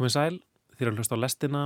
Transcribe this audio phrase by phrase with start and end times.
[0.00, 0.36] Komið sæl,
[0.80, 1.62] þér að hlusta á lestina.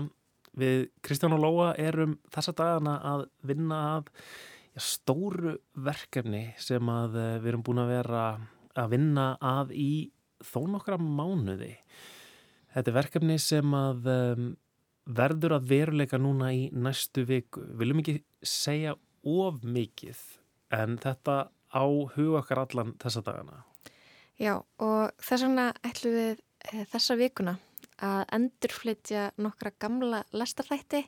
[0.59, 7.15] Við Kristján og Lóa erum þessa dagana að vinna að já, stóru verkefni sem að
[7.15, 8.23] eh, við erum búin að vera
[8.75, 9.93] að vinna að í
[10.43, 11.77] þó nokkra mánuði.
[12.75, 14.49] Þetta er verkefni sem að um,
[15.07, 17.63] verður að veruleika núna í næstu viku.
[17.79, 20.25] Viljum ekki segja of mikið
[20.75, 21.37] en þetta
[21.71, 21.85] á
[22.17, 23.63] huga okkar allan þessa dagana.
[24.43, 27.55] Já, og þess vegna ætlum við e, þessa vikuna
[28.05, 31.05] að endurflytja nokkra gamla lestarþætti,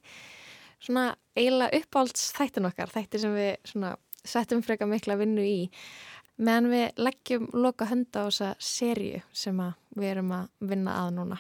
[0.83, 3.95] svona eiginlega uppáhaldsþættin okkar, þætti sem við svona
[4.27, 5.59] settum freka mikla vinnu í,
[6.37, 9.61] meðan við leggjum loka hönda á þessa sériu sem
[9.97, 11.39] við erum að vinna að núna.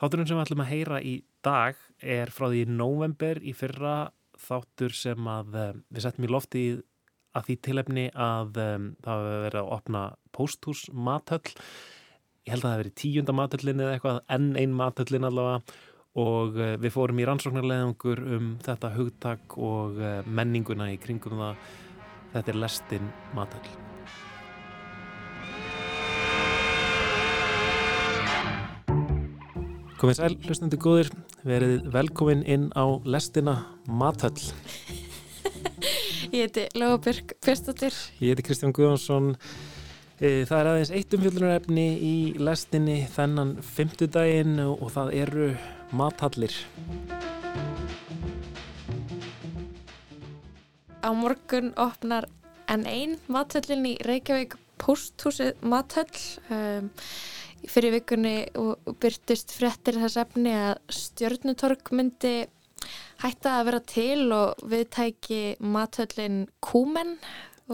[0.00, 4.94] Þátturinn sem við ætlum að heyra í dag er frá því november í fyrra þáttur
[4.94, 6.64] sem að um, við settum í lofti
[7.36, 10.02] að því tilefni að um, það hefur verið að opna
[10.34, 11.54] posthús mathöll
[12.48, 15.58] ég held að það hefur verið tíunda mathöllin eða eitthvað enn einn mathöllin allavega
[16.18, 21.60] og uh, við fórum í rannsóknarleðangur um þetta hugtak og uh, menninguna í kringum það
[22.32, 23.76] þetta er lestin mathöll
[29.98, 31.08] Komið sæl, hlustandi góðir,
[31.42, 33.56] verið velkomin inn á lestina
[33.90, 34.38] Mathöll.
[36.30, 37.96] Ég heiti Lóabjörg Pjörstóttir.
[38.22, 39.32] Ég heiti Kristján Guðjónsson.
[40.18, 45.44] E, það er aðeins eitt umfjöldunarefni í lestinni þennan fymtudaginn og það eru
[45.94, 46.56] mathallir.
[51.06, 52.26] Á morgun opnar
[52.66, 56.10] enn einn mathöllin í Reykjavík posthúsið mathöll.
[56.50, 56.90] Um,
[57.70, 58.36] fyrir vikunni
[58.98, 62.40] byrtist fréttir þess efni að stjörnutorg myndi
[63.22, 67.16] hætta að vera til og viðtæki mathöllin kúmen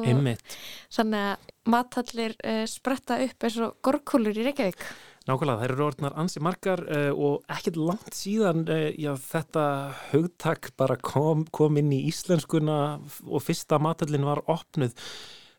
[0.02, 0.56] Einmitt.
[0.94, 4.82] Þannig að mathallir uh, spretta upp eins og gorkúlur í Reykjavík
[5.24, 9.64] Nákvæmlega, þær eru orðnar ansi margar uh, og ekkert langt síðan uh, já, þetta
[10.10, 12.78] hugtak bara kom, kom inn í íslenskuna
[13.24, 14.96] og fyrsta mathallin var opnuð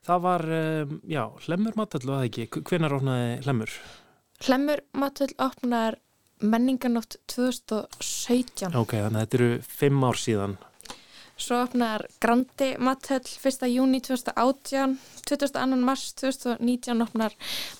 [0.05, 0.43] Það var,
[1.09, 2.43] já, hlemur mathall var það ekki?
[2.69, 3.71] Hvenar opnaði hlemur?
[4.45, 5.97] Hlemur matöll opnar
[6.43, 8.75] menninganótt 2017.
[8.75, 10.57] Ok, þannig að þetta eru fimm ár síðan.
[11.37, 13.67] Svo opnar Grandi matöll 1.
[13.67, 15.81] júni 2018, 22.
[15.81, 17.33] mars 2019 opnar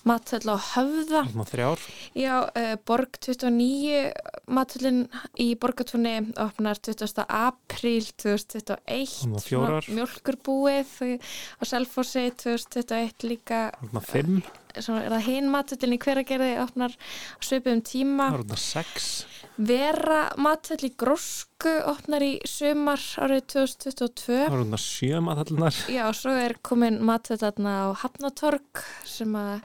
[0.04, 1.22] matöll á Höfða.
[1.30, 1.80] Opnar.
[2.18, 4.12] Já, uh, Borg 29
[4.48, 5.06] matöllin
[5.38, 7.26] í Borgatúni opnar 20.
[7.28, 9.30] apríl 2021.
[9.30, 9.90] Opnar fjórar.
[9.90, 11.22] Mjölkurbúið
[11.62, 13.70] á Selfossi 2021 líka.
[13.86, 14.42] Opnar fimm
[14.84, 16.96] svona, er það hinn matöllin í hveragerði opnar
[17.44, 19.26] svipum tíma er sex
[19.56, 26.36] vera matöll í grósku opnar í sumar árið 2022 það er sjö matallunar já, svo
[26.36, 29.64] er komin matöll á Hafnatorg sem að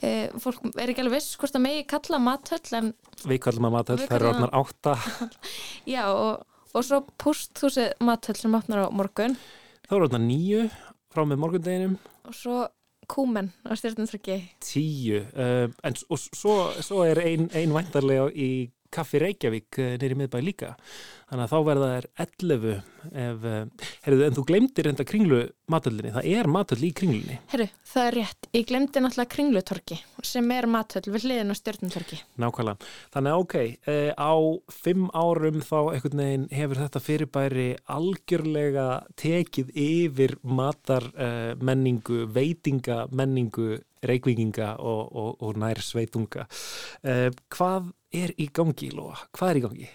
[0.00, 2.92] e, fólk er ekki alveg viss hvort að megi kalla matöll en
[3.28, 4.94] við kallum að matöll, það eru opnar átta.
[5.94, 9.36] Já, og, og svo posthúsið matöll sem opnar á morgun.
[9.88, 10.62] Það eru opnar nýju
[11.12, 11.98] frá með morgundeginum.
[12.28, 12.60] Og svo
[13.10, 18.52] kúmen á stjórnumþryggi tíu uh, en og svo, svo er ein, ein væntarlega í
[18.92, 20.74] Kaffi Reykjavík uh, nýri miðbæði líka.
[21.32, 25.42] Þannig að þá verða þær 11 ef, uh, herruðu, en þú glemdir enda kringlu
[25.72, 27.38] matöldinni, það er matöld í kringlunni.
[27.52, 32.18] Herru, það er rétt, ég glemdi náttúrulega kringlutorki sem er matöld við hliðin á stjórnumtorki
[32.42, 34.34] Nákvæmlega, þannig að ok uh, á
[34.82, 38.88] fimm árum þá einhvern veginn hefur þetta fyrirbæri algjörlega
[39.20, 46.48] tekið yfir matar uh, menningu, veitinga menningu reikvinginga og, og, og nær sveitunga.
[47.06, 49.16] Uh, hvað er í gangi, Lóa?
[49.32, 49.90] Hvað er í gangi?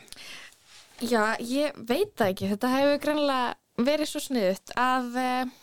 [1.05, 2.51] Já, ég veit það ekki.
[2.55, 5.55] Þetta hefur grannlega verið svo sniðut að uh,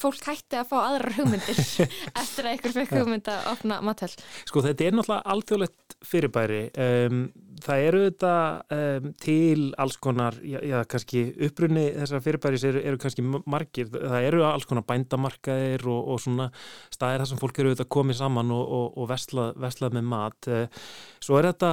[0.00, 1.60] fólk hætti að fá aðra hugmyndir
[2.22, 4.12] eftir að ykkur fekk hugmynd að opna mathöll.
[4.48, 6.62] Sko þetta er náttúrulega alþjóðlegt fyrirbæri.
[6.78, 7.24] Um,
[7.64, 8.34] það eru þetta
[8.76, 13.90] um, til alls konar, já, já kannski upprunni þessar fyrirbæris eru, eru kannski margir.
[13.92, 16.48] Það eru alls konar bændamarkaðir og, og svona
[16.92, 20.50] staðir þar sem fólk eru auðvitað komið saman og, og, og veslað, veslað með mat.
[21.20, 21.72] Svo er þetta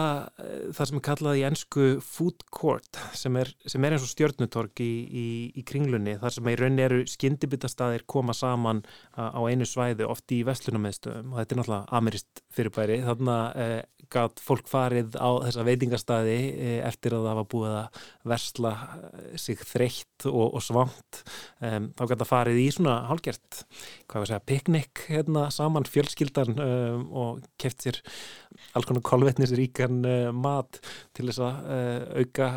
[0.77, 4.83] það sem er kallað í ennsku food court sem er, sem er eins og stjórnutorg
[4.83, 5.27] í, í,
[5.57, 6.17] í kringlunni.
[6.21, 8.83] Þar sem í rauninni eru skyndibitastaðir koma saman
[9.15, 12.99] á einu svæði oft í vestlunarmiðstöðum og þetta er náttúrulega amerist fyrirbæri.
[13.05, 13.79] Þannig að eh,
[14.13, 18.01] gæt fólk farið á þessa veitingastæði eh, eftir að það var búið að
[18.31, 21.21] versla eh, sig þreytt og, og svangt
[21.61, 23.61] um, þá gæt að farið í svona hálgjert
[24.07, 28.01] hvað var að segja, piknik hérna, saman fjölskyldan um, og keft sér
[28.73, 30.81] alls konar kolvetnisríkan uh, mat
[31.17, 32.51] til þess að uh, auka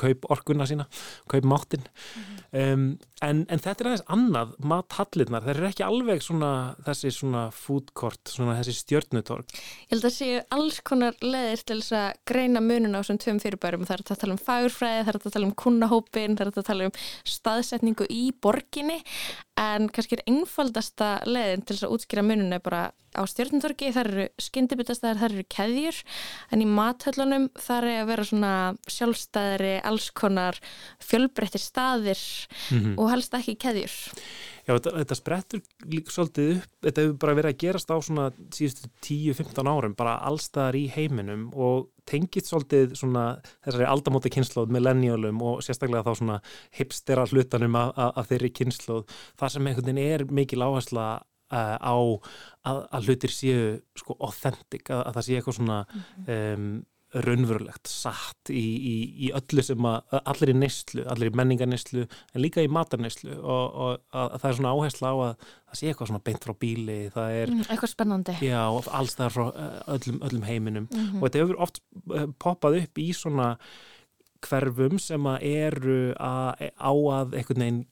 [0.00, 0.88] kaup orkunna sína,
[1.30, 2.72] kaup máttin mm -hmm.
[2.72, 2.86] um,
[3.22, 6.52] en, en þetta er aðeins annað, mathallirnar, það er ekki alveg svona
[6.86, 11.78] þessi svona food court, svona þessi stjörnutorg Ég held að séu alls konar leðir til
[11.80, 13.86] þess að greina mununa á þessum tveim fyrirbærum.
[13.88, 16.68] Það er að tala um fagurfræði, það er að tala um kunnahópin, það er að
[16.70, 16.96] tala um
[17.34, 18.98] staðsetningu í borginni
[19.60, 24.26] en kannski er einfaldasta leðin til þess að útskýra mununa bara á stjórnundorgi, þar eru
[24.42, 25.98] skyndibitastæðar, þar eru keðjur
[26.52, 28.54] en í mathöllunum þar er að vera svona
[28.90, 30.60] sjálfstæðari, allskonar
[31.02, 32.22] fjölbreyttir staðir
[32.70, 32.98] mm -hmm.
[32.98, 33.96] og helst ekki keðjur.
[34.62, 38.26] Já, þetta, þetta sprettur líka svolítið upp, þetta hefur bara verið að gerast á svona
[38.54, 43.24] síðustu 10-15 árum, bara allstaðar í heiminum og tengið svolítið svona
[43.64, 46.38] þessari aldamóti kynnslóð, millennialum og sérstaklega þá svona
[46.78, 49.04] hipstera hlutanum af þeirri kynnslóð,
[49.38, 51.08] þar sem einhvern veginn er mikil áhersla
[51.52, 51.96] uh, á
[52.68, 53.66] að, að hlutir séu
[53.98, 55.82] sko authentic, að, að það sé eitthvað svona
[56.26, 56.72] um,
[57.12, 58.94] raunverulegt, satt í, í,
[59.26, 63.64] í öllu sem að, allir í neyslu, allir í menningarneyslu en líka í matarneyslu og,
[63.68, 66.54] og að, að það er svona áhersla á að það sé eitthvað svona beint frá
[66.64, 68.36] bíli, það er mm, eitthvað spennandi.
[68.46, 71.20] Já, alls það er frá eh, öllum, öllum heiminum mm -hmm.
[71.20, 71.82] og þetta hefur oft
[72.16, 73.48] eh, poppað upp í svona
[74.42, 77.84] hverfum sem að eru að, á að einhvern veginn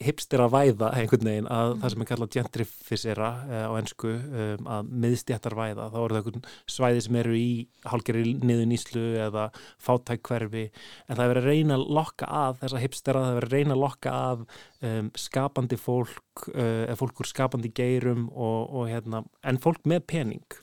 [0.00, 1.80] hipster að væða einhvern veginn að mm.
[1.82, 6.20] það sem er kallað gentrifisera uh, á ennsku um, að miðstjættar væða þá eru það
[6.20, 7.50] einhvern svæði sem eru í
[7.90, 9.48] hálgeri niður nýslu eða
[9.84, 13.50] fátækkverfi en það er verið að reyna að lokka að þessa hipstera, það er verið
[13.50, 14.46] að reyna að lokka að
[14.90, 20.06] um, skapandi fólk uh, eða fólk úr skapandi geirum og, og hérna, en fólk með
[20.14, 20.60] pening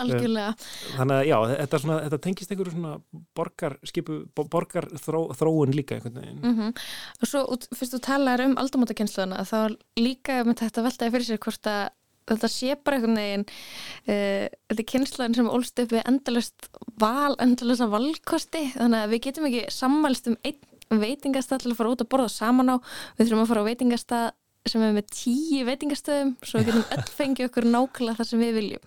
[0.00, 0.54] Algjörlega.
[0.96, 2.94] Þannig að já, þetta, svona, þetta tengist einhverju svona
[3.38, 6.42] borgar, skipu, borgar þró, líka einhvern veginn.
[6.42, 6.84] Mm -hmm.
[7.20, 11.66] Og svo fyrst þú talar um aldamótakynnsluna þá líka með þetta veltaði fyrir sér hvort
[11.70, 11.88] að
[12.30, 16.68] þetta sé bara einhvern veginn uh, þetta er kynnslun sem ólst upp við endalust
[17.00, 20.60] val, endalust valkosti þannig að við getum ekki sammælst um einn
[20.90, 22.76] veitingastað til að fara út að borða saman á
[23.18, 24.30] við þurfum að fara á veitingastað
[24.68, 28.58] sem er með tíu veitingastöðum svo við getum öll fengið okkur nákvæmlega það sem við
[28.58, 28.84] viljum.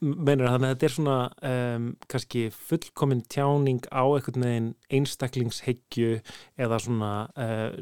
[0.00, 1.18] Meinur það, þannig að þetta er svona
[1.50, 6.20] um, kannski fullkominn tjáning á einhvern veginn einstaklingsheggju
[6.60, 7.76] eða svona uh,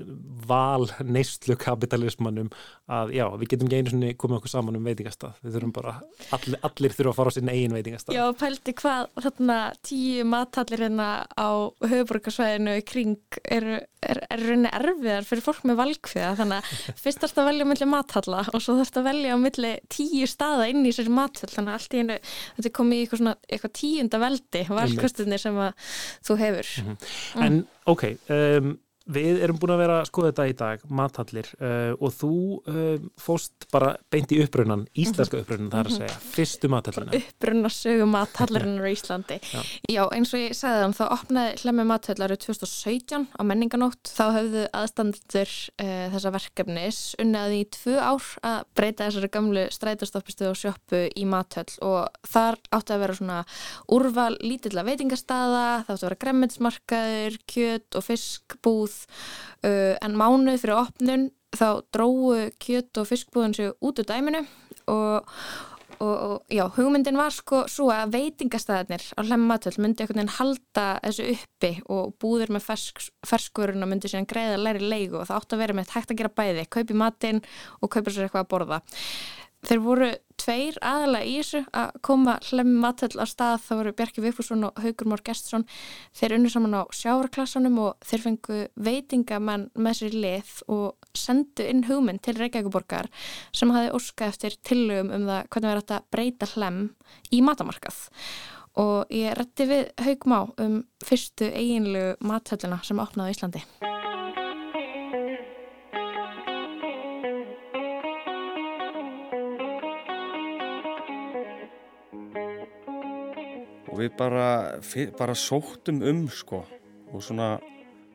[0.49, 2.51] val neistlu kapitalismannum
[2.93, 5.95] að já, við getum ekki einu svona komið okkur saman um veitingastað, við þurfum bara
[6.37, 8.19] allir, allir þurfum að fara á sín eigin veitingastað.
[8.19, 11.51] Já, pælti hvað þarna tíu matallir hérna á
[11.87, 17.41] höfuborgarsvæðinu kring eru er, er rauninni erfiðar fyrir fólk með valgfiða þannig að fyrst þarfst
[17.41, 20.87] að velja á milli mathalla og svo þarfst að velja á milli tíu staða inn
[20.87, 21.51] í sér mathall.
[21.53, 22.19] Þannig að allt í hennu,
[22.59, 25.91] þetta kom í eitthvað, svona, eitthvað tíunda veldi valgkostinni sem að
[26.29, 26.73] þú hefur.
[26.73, 27.02] Mm -hmm.
[27.35, 27.43] Mm.
[27.43, 28.81] En ok, um,
[29.13, 32.33] Við erum búin að vera að skoða þetta í dag, mathallir, uh, og þú
[32.71, 35.45] uh, fóst bara beint í upprunnan, íslenska mhm.
[35.45, 37.19] upprunnan þar að segja, fyrstu mathallina.
[37.19, 39.39] Upprunnasögu mathallarinn á Íslandi.
[39.43, 39.61] Já.
[39.93, 44.65] Já, eins og ég segði þann, þá opnaði hlemmi mathallar 2017 á menninganótt, þá höfðu
[44.81, 51.05] aðstandur uh, þessa verkefnis unnaði í tvö ár að breyta þessari gamlu strætastofpistu og sjöppu
[51.19, 53.41] í mathall og þar átti að vera svona
[53.93, 60.63] úrval lítilla veitingastada, það átti að vera gremmitsmarkaður, kjött og fiskbúð búð uh, en mánuð
[60.63, 64.41] fyrir opnun þá dróðu kjött og fiskbúðun sér út úr dæminu
[64.89, 65.29] og,
[65.99, 70.87] og, og já, hugmyndin var sko svo að veitingastæðarnir á hlemmatöld myndi einhvern veginn halda
[71.05, 75.43] þessu uppi og búðir með fersk, ferskurinn og myndi síðan greiða læri leigu og það
[75.43, 77.45] átt að vera með hægt að gera bæði, kaupi matinn
[77.81, 78.83] og kaupa sér eitthvað að borða
[79.67, 80.11] þeir voru
[80.43, 83.61] tveir aðalega í þessu að koma hlemmi matöll á stað.
[83.63, 85.67] Þá voru Bjarki Viðfússon og Haugur Mór Gestsson.
[86.19, 91.85] Þeir unni saman á sjáarklassanum og þeir fengu veitingamenn með sér lið og sendu inn
[91.87, 93.11] hugmynd til Reykjavíkuborgar
[93.55, 96.83] sem hafi óskað eftir tillögum um það hvernig verður þetta breyta hlem
[97.31, 98.01] í matamarkað
[98.83, 103.67] og ég rétti við Haug Má um fyrstu eiginlegu matöllina sem opnaði Íslandi
[113.93, 114.47] og við bara,
[115.19, 116.65] bara sóttum um sko.
[117.13, 117.59] Og svona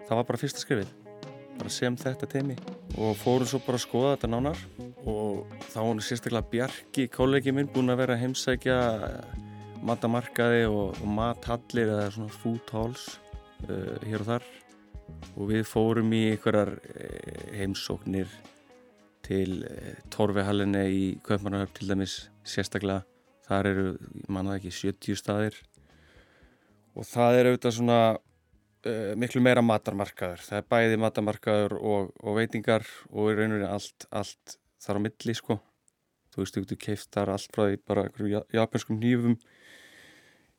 [0.07, 0.95] það var bara fyrsta skrifið
[1.57, 2.55] bara sem þetta teimi
[2.97, 4.61] og fórum svo bara að skoða þetta nánar.
[5.07, 8.77] Og þá var sérstaklega Bjarki, kollegi minn, búin að vera að heimsækja
[9.87, 13.07] matamarkaði og, og mathallir eða svona food halls
[13.69, 14.47] uh, hér og þar.
[15.37, 18.33] Og við fórum í einhverjar uh, heimsóknir
[19.27, 23.05] til uh, Torvehallinni í Kaupmannahöfn til dæmis sérstaklega
[23.47, 23.87] þar eru,
[24.31, 25.57] manna ekki, 70 staðir.
[26.97, 30.43] Og það er auðvitað svona uh, miklu meira matarmarkaður.
[30.47, 35.37] Það er bæði matarmarkaður og, og veitingar og í rauninu allt, allt þar á milli
[35.37, 35.59] sko.
[36.33, 39.39] Þú veist, þú getur keift þar allt frá því bara einhverjum japanskum nýfum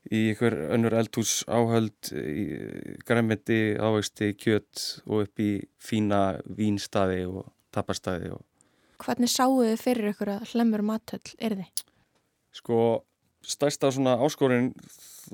[0.09, 2.11] í einhver önnur eldhús áhöld
[3.07, 5.51] græmiti, ávegsti, kjött og upp í
[5.83, 8.45] fína vínstaði og tapastæði og
[8.99, 11.83] Hvernig sáu þið fyrir ykkur að hlemur matöll er þið?
[12.59, 12.79] Sko,
[13.47, 14.73] stærsta svona áskorin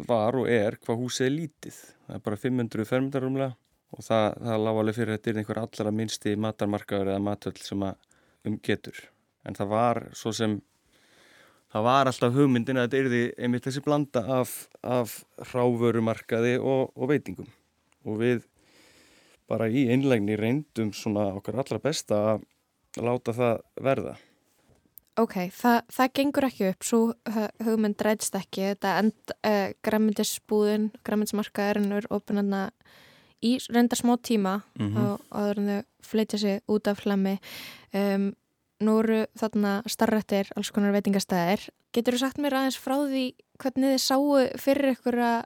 [0.08, 1.78] var og er hvað húsið er lítið.
[2.06, 3.54] Það er bara 500 fermyndarumlega
[3.94, 7.84] og það, það lág alveg fyrir þetta er einhver allra minnsti matarmarkaður eða matöll sem
[7.86, 9.02] að umgetur.
[9.44, 10.56] En það var svo sem,
[11.72, 15.16] það var alltaf hugmyndin að þetta erði einmitt þessi blanda af, af
[15.52, 17.48] ráförumarkaði og, og veitingum.
[18.04, 18.44] Og við
[19.48, 22.46] bara í einlegni reyndum svona okkar allra besta að
[23.04, 24.16] láta það verða.
[25.14, 27.00] Ok, Þa, það gengur ekki upp, svo
[27.62, 32.64] hugmynd ræðst ekki, þetta end, uh, eh, græmyndisbúðin, græmyndismarkaðurinn er ofinanna
[33.44, 35.04] í reyndar smá tíma mm -hmm.
[35.04, 37.38] og áður en þau flytja sig út af hlæmi
[37.94, 38.32] um,
[38.80, 43.94] nú eru þarna starrættir alls konar veitingastæðir getur þú sagt mér aðeins frá því hvernig
[43.94, 44.24] þið sáu
[44.58, 45.44] fyrir ykkur að,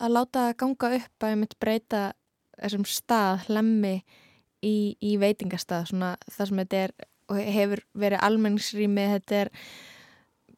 [0.00, 2.12] að láta ganga upp að ég mitt breyta
[2.62, 4.04] þessum stað hlæmi
[4.62, 6.92] í, í veitingastað svona það sem þetta er
[7.30, 9.06] og hefur verið almenningsrými.
[9.14, 9.52] Þetta er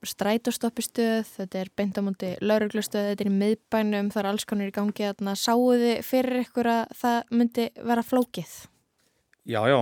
[0.02, 5.22] strætóstoppistöð, þetta er beintamóndi lauruglustöð, þetta er miðbænum það er alls konar í gangi að
[5.38, 8.56] sáu þið fyrir ykkur að það myndi vera flókið?
[9.46, 9.78] Já, já.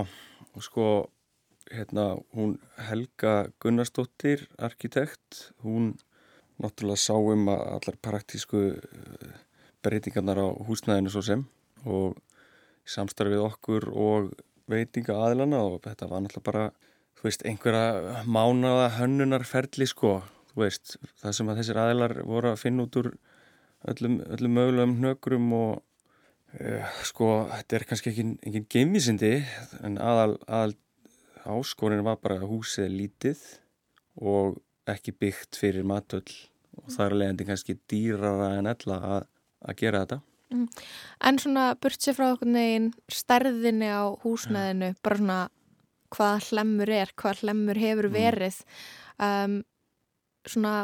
[0.50, 0.84] Og sko
[1.70, 5.94] hérna, hún Helga Gunnarsdóttir arkitekt, hún
[6.60, 9.32] náttúrulega sáum að allar praktísku eh,
[9.84, 11.44] breytingarnar á húsnæðinu svo sem
[11.86, 12.18] og
[12.84, 14.32] samstarfið okkur og
[14.70, 16.64] veitinga aðlana og þetta var náttúrulega bara
[17.20, 20.20] þú veist, einhverja mánaða hönnunarferli sko,
[20.52, 23.10] þú veist, það sem að þessir aðlar voru að finna út úr
[23.92, 25.74] öllum, öllum mögulegum hnökrum og
[26.56, 29.34] uh, sko, þetta er kannski ekki engin geimisindi
[29.84, 30.76] en aðal, aðal
[31.58, 33.44] áskorin var bara að húsið er lítið
[34.20, 34.60] og
[34.90, 36.26] ekki byggt fyrir matöll
[36.80, 40.20] og það er leiðandi kannski dýrara en ella að, að gera þetta.
[40.50, 40.66] Mm.
[41.28, 45.40] En svona burt sér frá okkur neginn stærðinni á húsnæðinu, bara svona
[46.10, 48.16] hvað hlemmur er, hvað hlemmur hefur mm.
[48.16, 48.56] verið
[49.22, 49.60] um,
[50.48, 50.74] svona,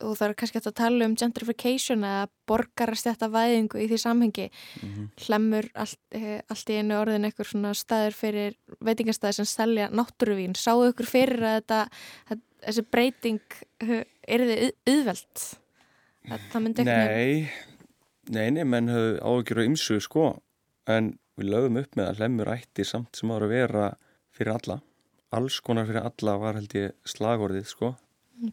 [0.00, 4.46] og það er kannski að tala um gentrification eða borgarast þetta væðingu í því samhengi
[4.48, 5.08] mm -hmm.
[5.26, 10.56] hlemmur allt, eh, allt í einu orðin eitthvað svona staður fyrir veitingastæði sem selja náttúruvín
[10.56, 11.80] sáu ykkur fyrir að þetta
[12.30, 13.40] að, þessi breyting
[14.28, 15.48] er þið auðvelt
[16.30, 17.50] Nei Nei,
[18.28, 20.28] nei, menn höfðu ágjör á ymsu sko.
[20.90, 23.88] En við lögum upp með að hlemmur ætti samt sem ára að vera
[24.36, 24.80] fyrir alla.
[25.36, 27.94] Alls konar fyrir alla var held ég slagorðið sko.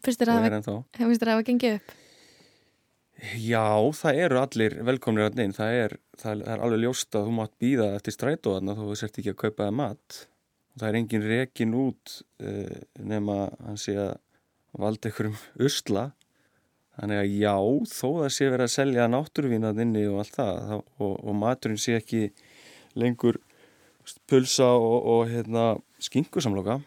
[0.04, 1.96] Fyrst er það að hafa gengið upp?
[3.42, 3.66] Já,
[3.98, 7.54] það eru allir velkomnir að neyn, það er, það er alveg ljóst að þú mátt
[7.58, 10.18] býða eftir strætóðan og þú sért ekki að kaupa það mat.
[10.70, 14.14] Og það er engin rekin út uh, nema hann sé að
[14.78, 16.04] valda einhverjum usla
[16.98, 17.56] þannig að já,
[17.94, 22.24] þó það sé verið að selja náttúruvínaðinni og allt það og, og maturinn sé ekki
[22.98, 23.39] lengur
[24.30, 25.68] pulsa og, og hérna,
[26.01, 26.80] skingusamloka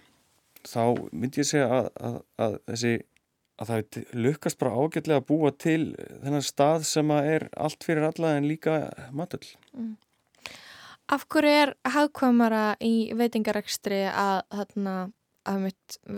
[0.67, 2.95] þá myndi ég segja að, að, að þessi
[3.61, 5.81] að það lukkast bara ágætlega að búa til
[6.23, 8.79] þennan stað sem er allt fyrir alla en líka
[9.13, 9.45] matöll.
[9.77, 9.99] Mm.
[11.11, 14.95] Af hverju er hagkvæmara í veitingarekstri að þarna
[15.51, 15.67] að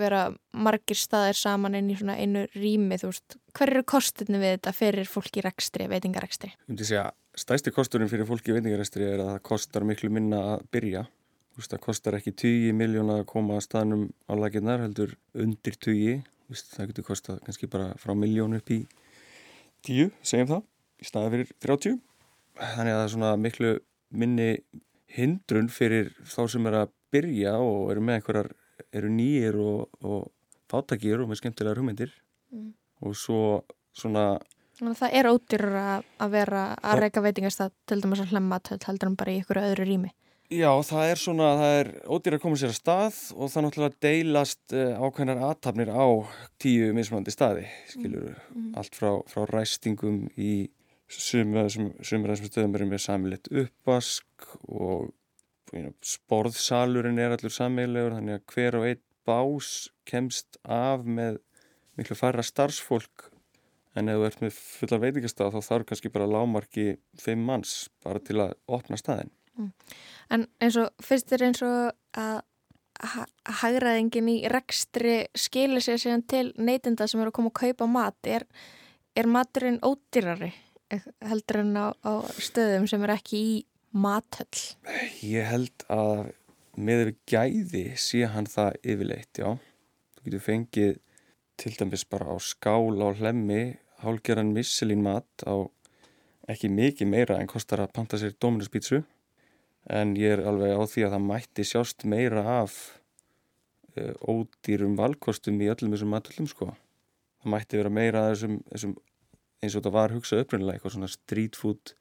[0.01, 0.23] vera
[0.53, 4.75] margir staðir saman inn í svona einu rými þú veist, hver eru kostinu við þetta
[4.77, 6.53] fyrir fólki rekstri, veitingarekstri?
[6.55, 7.09] Ég myndi segja,
[7.39, 11.07] stæsti kosturinn fyrir fólki veitingarekstri er að það kostar miklu minna að byrja.
[11.53, 15.77] Þú veist, það kostar ekki 20 miljóna að koma að staðnum á laginnar heldur undir
[15.77, 16.23] 20,
[16.53, 18.83] veist, það getur kostað kannski bara frá miljón upp í
[19.87, 20.63] 10, segjum það
[21.03, 22.01] í staði fyrir 30
[22.63, 23.71] þannig að það er svona miklu
[24.23, 24.49] minni
[25.13, 28.51] hindrun fyrir þá sem er að byrja og eru með einhverjar
[28.93, 30.31] eru nýjir og, og
[30.71, 32.15] fátakir og með skemmtilegar hugmyndir
[32.53, 32.73] mm.
[33.07, 33.45] og svo
[33.97, 34.41] svona
[34.73, 39.11] Þannig að það er ódýrur að vera að reyka veitingastað til dæmis að hlemma heldur
[39.11, 40.13] hann bara í ykkur öðru rými
[40.53, 44.01] Já, það er svona, það er ódýr að koma sér að stað og það náttúrulega
[44.05, 46.07] deilast uh, ákveðnar aðtapnir á
[46.61, 48.59] tíu mismunandi staði, skilur mm.
[48.59, 48.67] mm.
[48.81, 50.53] allt frá, frá ræstingum í
[51.13, 55.11] sumur þessum stöðum erum við samilegt uppvask og
[56.05, 59.71] sporðsalurinn er allur sameilegur þannig að hver og einn bás
[60.09, 61.39] kemst af með
[61.97, 63.29] miklu færra starfsfólk
[63.97, 66.87] en ef þú ert með fulla veitingastaf þá þarf kannski bara lámarki
[67.21, 69.71] fimm manns bara til að opna staðin mm.
[70.33, 72.41] En eins og fyrst er eins og að
[73.63, 78.29] hagraðingin í rekstri skilir sér síðan til neytinda sem eru að koma að kaupa mat
[78.31, 78.45] er,
[79.17, 80.53] er maturinn ódýrari
[81.25, 83.55] heldur en á, á stöðum sem er ekki í
[83.93, 84.63] mathöll?
[85.23, 86.33] Ég held að
[86.77, 89.49] með við gæði sé hann það yfirleitt, já.
[90.17, 90.93] Þú getur fengið
[91.61, 95.69] til dæmis bara á skál á hlemmi, hálgeran misselín mat á
[96.51, 99.03] ekki mikið meira en kostar að panta sér Dominus pítsu
[99.91, 102.75] en ég er alveg á því að það mætti sjást meira af
[103.99, 106.73] uh, ódýrum valkostum í öllum þessum matöllum sko.
[107.43, 108.97] það mætti vera meira þessum, þessum
[109.63, 111.95] eins og þetta var hugsað upprunnilega eitthvað svona street food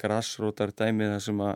[0.00, 1.54] grassrótar dæmið þar sem að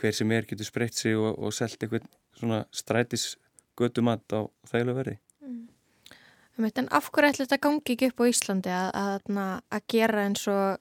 [0.00, 3.36] hver sem er getur spreytt sig og, og selt eitthvað svona strætis
[3.78, 5.18] götumat á þægilega verði.
[6.62, 10.42] En af hverju ætla þetta gangi ekki upp á Íslandi að, að, að gera eins
[10.52, 10.80] og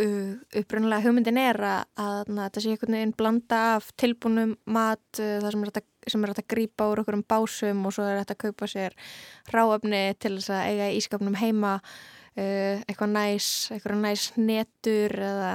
[0.00, 5.38] uh, upprunnilega hugmyndin er að, að þetta sé einhvern veginn blanda af tilbúnum mat, uh,
[5.44, 8.22] það sem er, að, sem er að grípa úr okkur um básum og svo er
[8.22, 8.98] þetta að kaupa sér
[9.54, 11.76] ráöfni til þess að eiga ískapnum heima,
[12.34, 15.52] uh, eitthvað næs, eitthvað næs netur eða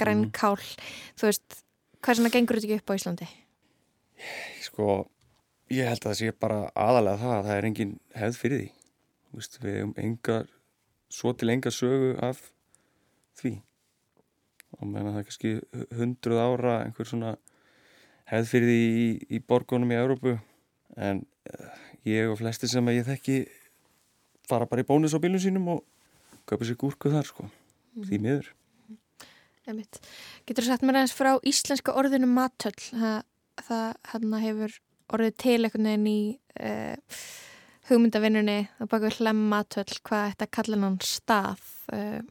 [0.00, 0.56] grænkál.
[0.56, 0.88] Mm.
[1.18, 1.60] Þú veist,
[2.00, 3.28] hvað sem að gengur þetta ekki upp á Íslandi?
[4.64, 4.88] Sko,
[5.72, 8.68] ég held að það sé bara aðalega það að það er engin hefð fyrir því.
[9.36, 10.50] Vist, við hefum engar,
[11.12, 12.40] svo til enga sögu af
[13.36, 13.58] því
[14.76, 15.52] og meðan það er kannski
[15.96, 17.34] hundruð ára einhver svona
[18.30, 20.34] hefð fyrir því í, í borgunum í Európu
[20.96, 23.38] en uh, ég og flesti sem að ég þekki
[24.46, 25.84] fara bara í bónus á bílun sínum og
[26.48, 28.06] köpa sér gúrku þar sko, mm.
[28.08, 28.52] því miður
[29.66, 33.18] Getur þú sagt mér aðeins frá íslenska orðinu matöll það,
[33.66, 34.78] það hefur
[35.16, 36.20] orðið til einhvern veginn í
[36.60, 37.18] uh,
[37.90, 42.22] hugmyndavinnunni og baka hlem matöll, hvað þetta kallar náttúrulega stað uh,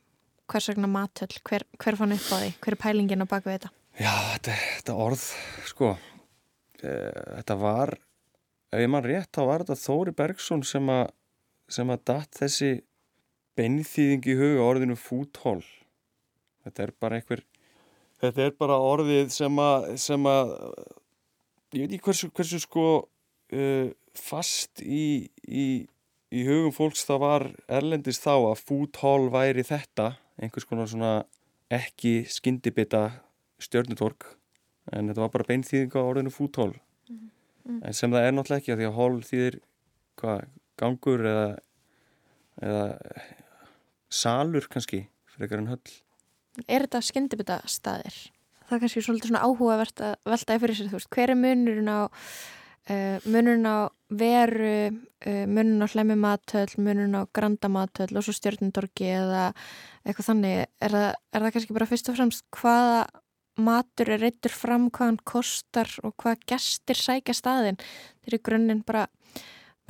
[0.51, 2.49] hvers vegna matöll, hver, hver fann upp á því?
[2.63, 3.71] Hver er pælingin á baka þetta?
[3.95, 5.23] Já, þetta, þetta orð,
[5.69, 5.93] sko
[6.83, 11.07] e, þetta var ef ég mann rétt, þá var þetta Þóri Bergson sem að
[11.71, 12.71] sem að datt þessi
[13.57, 15.63] beinþýðing í huga orðinu fúthól
[16.65, 17.43] þetta er bara einhver
[18.21, 20.53] þetta er bara orðið sem að sem að
[21.75, 25.65] ég veit ekki hversu, hversu sko uh, fast í, í,
[26.31, 27.47] í hugum fólks það var
[27.79, 31.13] erlendist þá að fúthól væri þetta einhvers konar svona
[31.73, 33.05] ekki skyndibita
[33.61, 34.35] stjörnutork
[34.93, 37.79] en þetta var bara beinþýðing á orðinu fúthól mm -hmm.
[37.87, 39.59] en sem það er náttúrulega ekki að því að hól þýðir
[40.21, 41.47] hvað, gangur eða,
[42.61, 42.85] eða
[44.09, 46.04] salur kannski fyrir en höll
[46.65, 48.19] Er þetta skyndibita staðir?
[48.65, 51.91] Það er kannski svolítið svona áhugavert að veltaði fyrir sér þú veist, hver er munurinn
[51.91, 51.99] á
[52.85, 54.93] Uh, munun á veru,
[55.25, 59.47] uh, munun á hlæmimatöll, munun á grandamatöll og svo stjórnundorgi eða
[60.05, 60.59] eitthvað þannig.
[60.85, 62.99] Er það, er það kannski bara fyrst og fremst hvaða
[63.57, 67.81] matur er reittur fram, hvað hann kostar og hvað gestir sækja staðin.
[68.21, 69.07] Þegar í grunninn bara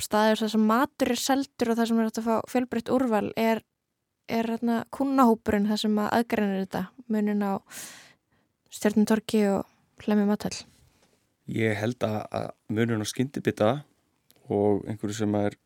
[0.00, 3.60] staður þar sem matur er seldur og það sem er að fá fjölbreytt úrval er,
[4.28, 7.52] er hérna kunnahópurinn þar sem að aðgræna þetta munun á
[8.74, 10.56] stjórnundorgi og hlæmimatöll.
[11.46, 13.70] Ég held að munun á skyndibita
[14.50, 15.58] og einhverju sem er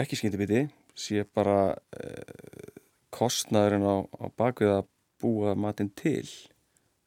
[0.00, 0.66] ekki skyndibiti
[0.98, 2.76] sé bara eh,
[3.14, 4.88] kostnaðurinn á, á bakvið að
[5.22, 6.26] búa matinn til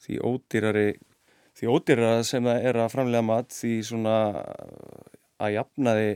[0.01, 0.89] því ódýrari
[1.57, 4.15] því ódýrara sem það er að framlega mat því svona
[5.41, 6.11] að jafnaði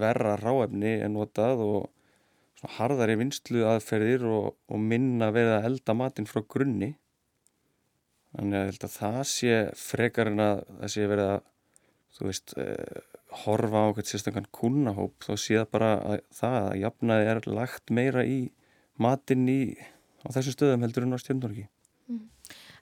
[0.00, 1.88] verra ráefni en notað og
[2.60, 6.94] svona harðari vinslu aðferðir og, og minna verið að elda matinn frá grunni
[8.30, 11.40] Þannig að ég held að það sé frekar en að það sé verið að,
[12.16, 13.00] þú veist, eh,
[13.42, 17.92] horfa á okkur sérstaklega kunnahóp, þá sé það bara að það að jafnaði er lagt
[17.94, 18.38] meira í
[19.02, 19.60] matinn í,
[20.22, 21.66] á þessu stöðum heldur en á stjórnvorki.
[22.06, 22.22] Mm.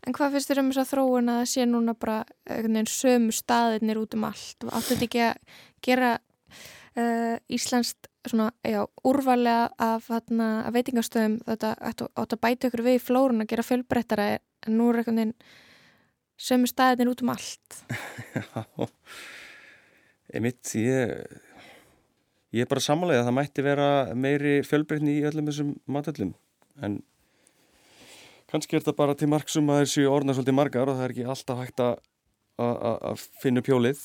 [0.04, 2.18] En hvað finnst þér um þess að þróun að það sé núna bara
[2.92, 4.68] sömu staðirnir út um allt?
[4.68, 12.34] Áttu þetta ekki að gera uh, Íslandst svona, já, úrvalega af, af veitingastöðum þetta átt
[12.34, 15.34] að bæta ykkur við í flórun að gera fjölbrettara en nú er veginn
[16.38, 17.82] sömu staðin út um allt.
[18.34, 18.88] Já.
[20.28, 21.38] Ég mitt ég
[22.54, 26.34] ég er bara samanlega að það mætti vera meiri fjölbreytni í öllum þessum matöllum
[26.84, 27.00] en
[28.48, 31.26] kannski er þetta bara til marksum að þessu orðna svolítið margar og það er ekki
[31.28, 34.00] alltaf hægt að finna pjólið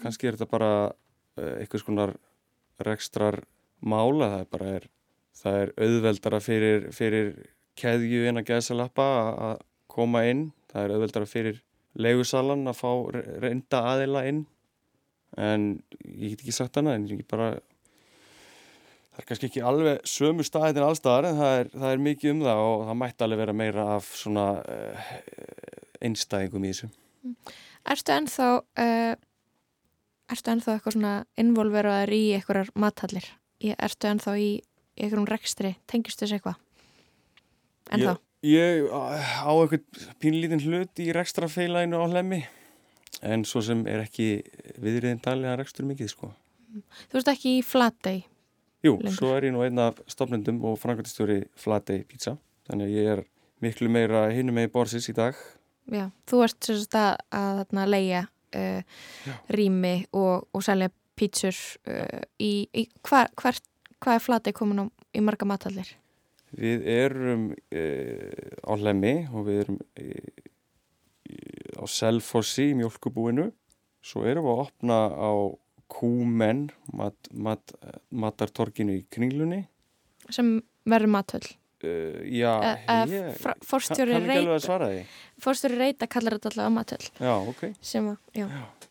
[0.00, 0.70] kannski er þetta bara
[1.36, 2.14] eh, eitthvað skonar
[2.84, 3.40] rekstrar
[3.80, 4.88] mála það er bara er,
[5.36, 7.30] það er auðveldara fyrir, fyrir
[7.78, 9.06] keðju inn að geðsa lappa
[9.50, 9.56] að
[9.92, 10.50] koma inn.
[10.72, 11.62] Það er auðveldara fyrir
[11.96, 12.90] leigusalan að fá
[13.44, 14.44] reynda aðila inn.
[15.36, 15.72] En
[16.04, 17.56] ég get ekki sagt hana en ég bara
[19.16, 22.32] það er kannski ekki alveg sömu staðið en allstaðar en það er, það er mikið
[22.34, 25.14] um það og það mætti alveg vera meira af svona uh,
[26.04, 26.90] einstæðingum í þessu.
[27.86, 29.14] Erstu ennþá uh,
[30.32, 33.28] erstu ennþá eitthvað svona involveraðar í einhverjar mathallir
[33.76, 34.50] erstu ennþá í
[34.96, 36.62] einhverjum rekstri tengistu þessu eitthvað
[37.96, 38.16] ennþá?
[38.46, 42.42] Ég, ég á eitthvað pínlítinn hlut í rekstrafeilaginu á hlemmi
[43.24, 44.42] en svo sem er ekki
[44.82, 46.32] viðriðin að rekstur mikið sko
[47.08, 48.18] Þú ert ekki í Flatey?
[48.84, 49.14] Jú, lengur.
[49.16, 52.36] svo er ég nú einn af stofnendum og framkvæmstjóri Flatey pizza
[52.68, 53.22] þannig að ég er
[53.64, 55.38] miklu meira hinum með borsis í dag
[55.86, 58.80] Já, þú ert sérst að, að, að leia uh,
[59.52, 61.56] rými og, og selja pítsur
[61.88, 63.60] uh, í, í hvar, hvar,
[64.00, 65.94] hvað er flatið komin á, í marga matallir?
[66.56, 67.82] Við erum e,
[68.64, 69.80] á Lemmi og við erum
[71.76, 73.50] á Selfossi í mjölkubúinu.
[74.06, 75.32] Svo erum við að opna á
[75.86, 76.64] Kúmen,
[76.98, 77.74] mat, mat,
[78.10, 79.60] matartorkinu í Kringlunni.
[80.34, 80.56] Sem
[80.88, 81.46] verður matöll?
[81.84, 85.02] Uh, já, uh, ég Forstjóri kann ekki alveg að svara því.
[85.44, 87.08] Forstjóri reyta kallar þetta alltaf á matöll.
[87.20, 87.66] Já, ok.
[87.84, 88.46] Sem að, já.
[88.48, 88.86] Já.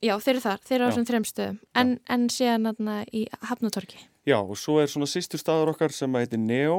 [0.00, 3.26] Já, þeir eru þar, þeir eru á þessum þrejum stöðum en, en síðan aðna í
[3.44, 6.78] Hafnatorki Já, og svo er svona sýstu staður okkar sem heitir Neo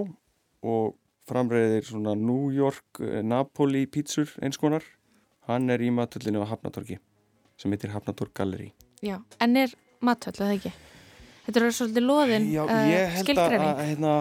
[0.66, 0.96] og
[1.30, 4.86] framreiðir svona New York Napoli pítsur eins konar
[5.46, 6.98] hann er í matöllinu á Hafnatorki
[7.62, 8.72] sem heitir Hafnatork Gallery
[9.06, 10.74] Já, en er matöll, eða ekki?
[11.46, 14.16] Þetta eru svolítið loðin Já, uh, ég held að, að hérna,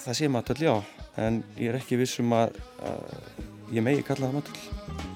[0.00, 0.74] það sé matöll, já
[1.20, 5.08] en ég er ekki vissum að, að ég megi kalla það matöll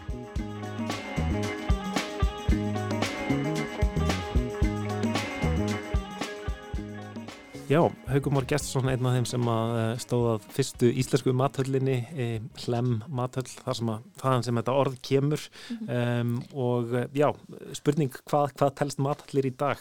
[7.64, 9.70] Já, Haugumór Gjertsson einn af þeim sem að
[10.05, 12.27] stóðað fyrstu íslensku mathöllinni e,
[12.61, 16.20] Hlem mathöll, þar sem að þaðan sem þetta orð kemur mm -hmm.
[16.20, 16.35] um,
[16.66, 17.31] og já,
[17.72, 19.81] spurning hvað, hvað telst mathöllir í dag?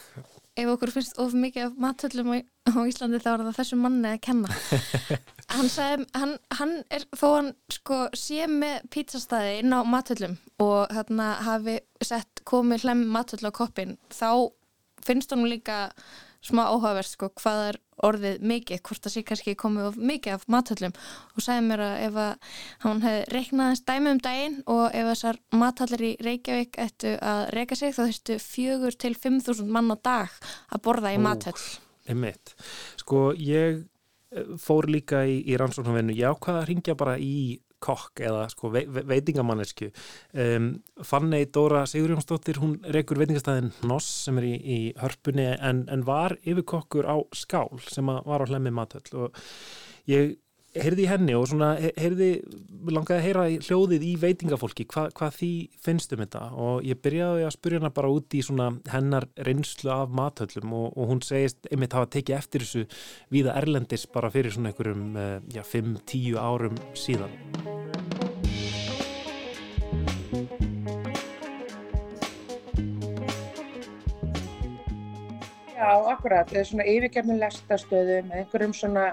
[0.54, 4.20] Ef okkur finnst of mikið af mathöllum á, Íslandi þá er það þessum manni að
[4.28, 4.58] kenna.
[5.54, 10.94] Hann sagði, hann, hann er þó hann sko sé með pizzastæði inn á mathöllum og
[10.94, 14.54] þarna hafi sett komið Hlem mathöll á koppin, þá
[15.04, 15.88] finnst hann líka
[16.44, 20.44] smá áhugaverð sko hvað er orðið mikið, hvort það sé kannski komið of mikið af
[20.52, 22.50] mathöllum og sagði mér að ef að
[22.84, 27.80] hann hefði reiknaðist dæmi um daginn og ef þessar mathallir í Reykjavík ættu að reyka
[27.80, 30.38] sig þá þurftu fjögur til 5.000 mann á dag
[30.74, 31.64] að borða í mathöll.
[32.10, 32.56] Einmitt.
[33.00, 33.86] Sko ég
[34.62, 39.90] fór líka í, í rannsóknarvinnu, já hvaða ringja bara í kokk eða sko ve veitingamannesku
[40.40, 40.70] um,
[41.04, 46.38] Fannei Dóra Sigurjónsdóttir hún rekur veitingastæðin Noss sem er í, í hörpunni en, en var
[46.42, 49.44] yfirkokkur á skál sem var á hlemmi matöll og
[50.10, 50.38] ég
[50.74, 52.30] heyrði henni og svona heyrði,
[52.90, 55.52] langaði að heyra hljóðið í veitingafólki, Hva, hvað því
[55.86, 59.92] finnst um þetta og ég byrjaði að spurja hana bara út í svona hennar reynslu
[59.94, 62.86] af matöllum og, og hún segist einmitt hafa tekið eftir þessu
[63.34, 65.18] viða Erlendis bara fyrir svona einhverjum,
[65.54, 67.38] já, 5-10 árum síðan.
[75.84, 79.12] Já, akkurat, svona yfirgefnum lestastöðum, einhverjum svona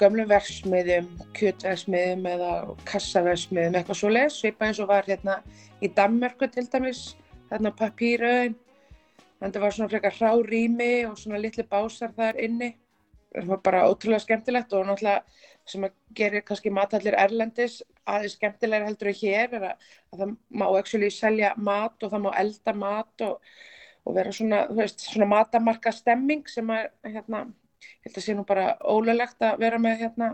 [0.00, 2.50] gömlum versmiðum, kjötversmiðum eða
[2.88, 5.40] kassaversmiðum, eitthvað svo les, svipa eins og var hérna
[5.80, 7.14] í Danmörku til dæmis,
[7.50, 8.56] þarna papírauðin,
[9.38, 12.72] þannig að það var svona frekar hrá rými og svona litli básar þar inni,
[13.34, 15.22] það var bara ótrúlega skemmtilegt og náttúrulega
[15.70, 17.78] sem að gerir kannski matallir erlendis
[18.08, 22.24] aðeins skemmtilega heldur en hér er að, að það má actually selja mat og það
[22.24, 23.52] má elda mat og,
[24.02, 27.44] og vera svona, þú veist, svona matamarka stemming sem að hérna
[28.06, 30.30] að sé nú bara ólulegt að vera með hérna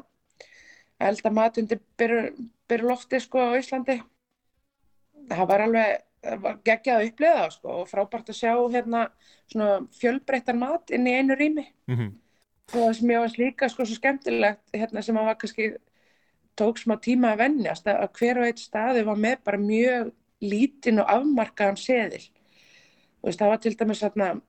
[0.98, 4.00] elda mat undir byrju lofti sko á Íslandi.
[5.30, 6.06] Það var alveg
[6.66, 9.02] geggjað að uppliða það sko og frábært að sjá hérna
[9.52, 9.68] svona
[10.00, 11.66] fjölbreyttan mat inn í einu rými.
[11.86, 12.14] Mm -hmm.
[12.72, 15.76] og það sem ég var líka sko svo skemmtilegt hérna sem að var kannski
[16.56, 21.00] tók smá tíma að vennjast að hver og eitt staði var með bara mjög lítinn
[21.00, 22.24] og afmarkaðan seðil.
[23.22, 24.40] Og það var til dæmis hérna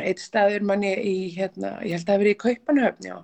[0.00, 3.16] eitt staður manni í, hérna, ég held að það verið í Kaupanhöfn, já,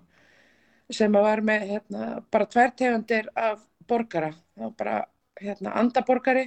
[0.98, 4.98] sem var með hérna, bara tvær tegundir af borgara, það var bara
[5.40, 6.46] hérna, andaborgari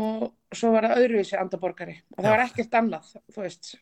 [0.00, 1.96] og svo var það öðruvísi andaborgari.
[2.16, 2.34] Og það já.
[2.34, 3.72] var ekkert annað, þú veist,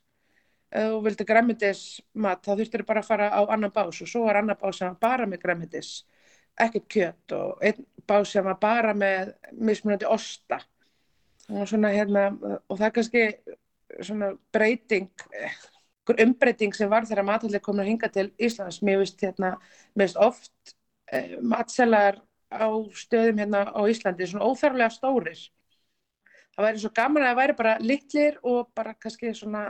[0.70, 4.40] ef þú vildi græmitismat þá þurftir bara að fara á annan bás og svo var
[4.40, 5.92] annan bás sem var bara með græmitis,
[6.60, 10.60] ekkert kjött og einn bás sem var bara með mismunandi osta.
[11.50, 12.28] Og svona hérna,
[12.70, 13.24] og það kannski
[14.00, 15.10] svona breyting
[16.18, 18.80] umbreyting sem var þegar matallir komin að hinga til Íslands.
[18.82, 19.52] Mér veist hérna,
[19.94, 20.74] mér veist oft
[21.12, 22.18] eh, matselar
[22.50, 25.44] á stöðum hérna á Íslandi svona óþarflega stórir.
[26.56, 29.68] Það væri svo gaman að það væri bara litlir og bara kannski svona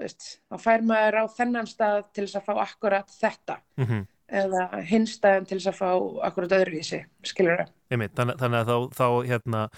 [0.00, 4.06] veist, þá fær maður á þennan stað til þess að fá akkurat þetta mm -hmm.
[4.42, 5.90] eða hinn staðin til þess að fá
[6.28, 7.72] akkurat öðruvísi, skilur það
[8.14, 9.68] þannig að þá, þá hérna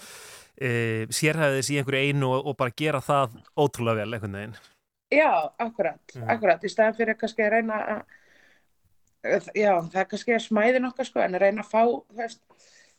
[0.61, 0.71] e,
[1.15, 4.59] sérhæðis í einhverju einu og, og bara gera það ótrúlega vel einhvern veginn.
[5.09, 6.27] Já, akkurat, mm.
[6.35, 8.19] akkurat, í staðan fyrir kannski að reyna að,
[9.57, 11.83] já, það er kannski að smæði nokkar sko, en að reyna að fá,
[12.19, 12.43] veist,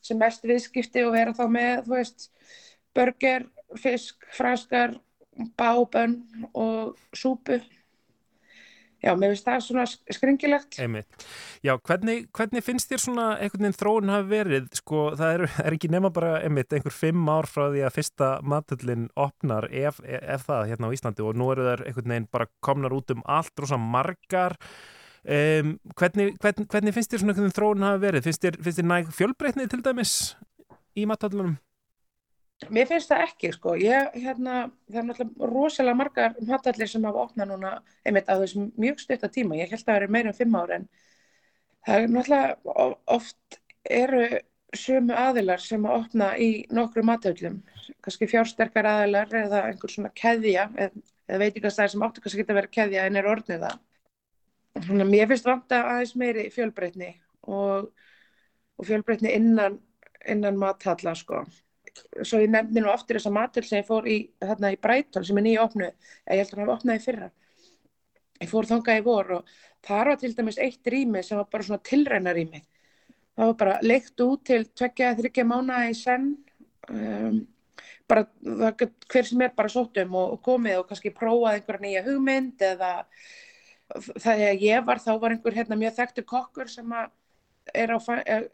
[0.01, 2.29] sem mest viðskipti og vera þá með, þú veist,
[2.97, 3.45] börger,
[3.77, 4.95] fisk, fraskar,
[5.59, 6.17] bábönn
[6.53, 7.59] og súpu.
[9.03, 10.79] Já, mér finnst það svona skringilegt.
[10.83, 11.25] Einmitt.
[11.65, 14.69] Já, hvernig, hvernig finnst þér svona einhvern veginn þróun hafi verið?
[14.79, 18.31] Sko, það er, er ekki nema bara einmitt einhver fimm ár frá því að fyrsta
[18.43, 22.49] matullin opnar ef, ef það hérna á Íslandi og nú eru þær einhvern veginn bara
[22.65, 24.57] komnar út um allt rosa margar.
[25.19, 28.29] Um, hvernig, hvernig, hvernig finnst þér svona einhvern veginn þróun hafi verið?
[28.29, 30.13] Finnst þér, þér næg fjölbreytnið til dæmis
[30.95, 31.57] í matullunum?
[32.67, 33.73] Mér finnst það ekki, sko.
[33.79, 37.71] Ég, hérna, það er náttúrulega rosalega margar matallir sem hafa opnað núna,
[38.03, 39.55] einmitt á þessum mjög stutta tíma.
[39.55, 40.87] Ég held að það eru meira en fimm ára en
[41.87, 43.59] það er náttúrulega oft
[43.99, 44.25] eru
[44.75, 47.61] sömu aðilar sem að opna í nokkru matallum.
[48.03, 53.07] Kannski fjársterkar aðilar eða einhver svona keðja, eða veitingastæðir sem áttu kannski geta verið keðja
[53.07, 53.79] en er orðnið það.
[54.83, 57.09] Þannig að mér finnst vanta aðeins meiri fjölbreytni
[57.47, 57.89] og,
[58.75, 59.79] og fjölbreytni innan,
[60.27, 61.45] innan matalla, sko
[62.21, 65.37] svo ég nefndi nú oftir þessa matur sem ég fór í, þarna í Bræton sem
[65.37, 65.91] er nýja opnu,
[66.29, 67.29] ég held að hann opnaði fyrra.
[68.39, 71.65] Ég fór þangað í vor og það var til dæmis eitt rými sem var bara
[71.67, 72.61] svona tilræna rými
[73.39, 76.33] það var bara leikt út til tveggja, þryggja mánu í senn
[76.91, 77.37] um,
[78.09, 82.03] bara það, hver sem er bara sótum og, og komið og kannski prófað einhverja nýja
[82.09, 82.91] hugmynd eða
[84.35, 87.15] er ég var þá var einhver hérna mjög þekktur kokkur sem að
[87.77, 87.99] er á,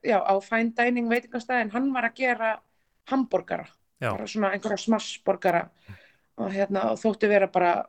[0.03, 2.49] já, á fine dining veitingastæðin, hann var að gera
[3.11, 3.67] hambúrgara,
[4.01, 5.67] bara svona einhverja smassborgara.
[6.35, 7.85] Og, hérna, og þóttu vera bara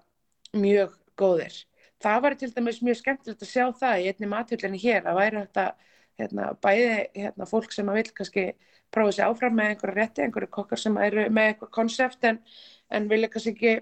[0.54, 1.56] mjög góðir.
[2.02, 5.40] Það var til dæmis mjög skemmtilegt að sjá það í einni mathullinni hér að væri
[5.40, 5.64] þetta
[6.20, 8.46] hérna, bæði hérna, fólk sem að vil kannski
[8.94, 12.40] prófa sér áfram með einhverja rétti, einhverju kokkar sem eru með eitthvað konsept en,
[12.92, 13.74] en vilja kannski ekki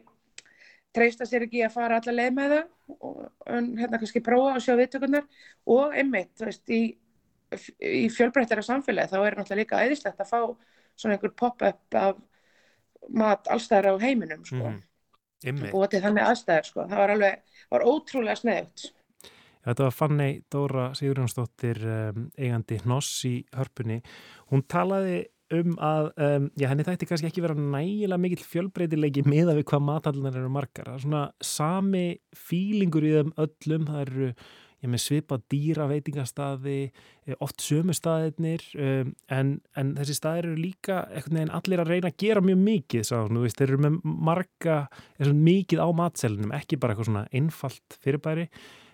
[0.95, 3.19] treysta sér ekki að fara alla leið með það og
[3.81, 5.27] hérna kannski prófa að sjá viðtökunar
[5.75, 6.83] og einmitt, veist, í,
[7.83, 10.41] í fjölbreyttara samfélagi þá er náttúrulega líka æðislegt að fá
[10.97, 12.19] svona einhver pop-up af
[13.11, 14.73] mat allstæðar á heiminum sko.
[15.45, 16.87] mm, og til þannig aðstæðar sko.
[16.89, 18.91] það var alveg, var ótrúlega snöðut
[19.65, 24.03] Þetta var Fanny Dóra Sigurjónsdóttir um, eigandi Hnoss í hörpunni.
[24.53, 25.23] Hún talaði
[25.55, 29.87] um að um, já, henni þætti kannski ekki vera nægilega mikill fjölbreytilegi miða við hvað
[29.89, 30.91] matallunar eru margar.
[30.91, 32.05] Það er svona sami
[32.37, 33.89] fílingur í þeim öllum.
[33.89, 34.31] Það eru
[34.85, 36.79] ég með svipa dýra veitingastaði,
[37.25, 41.93] eh, oft sömu staðirnir um, en, en þessi staðir eru líka eitthvað neginn allir að
[41.93, 44.79] reyna að gera mjög mikið, sá, veist, þeir eru með marga,
[45.33, 48.49] mikið á matselinum, ekki bara eitthvað svona einfalt fyrirbæri,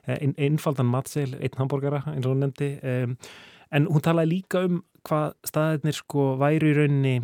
[0.07, 3.19] eh, ein, einfaldan matsel, einn hambúrgara eins og hún nefndi, um,
[3.71, 7.15] en hún talaði líka um hvað staðirnir sko væri í rauninni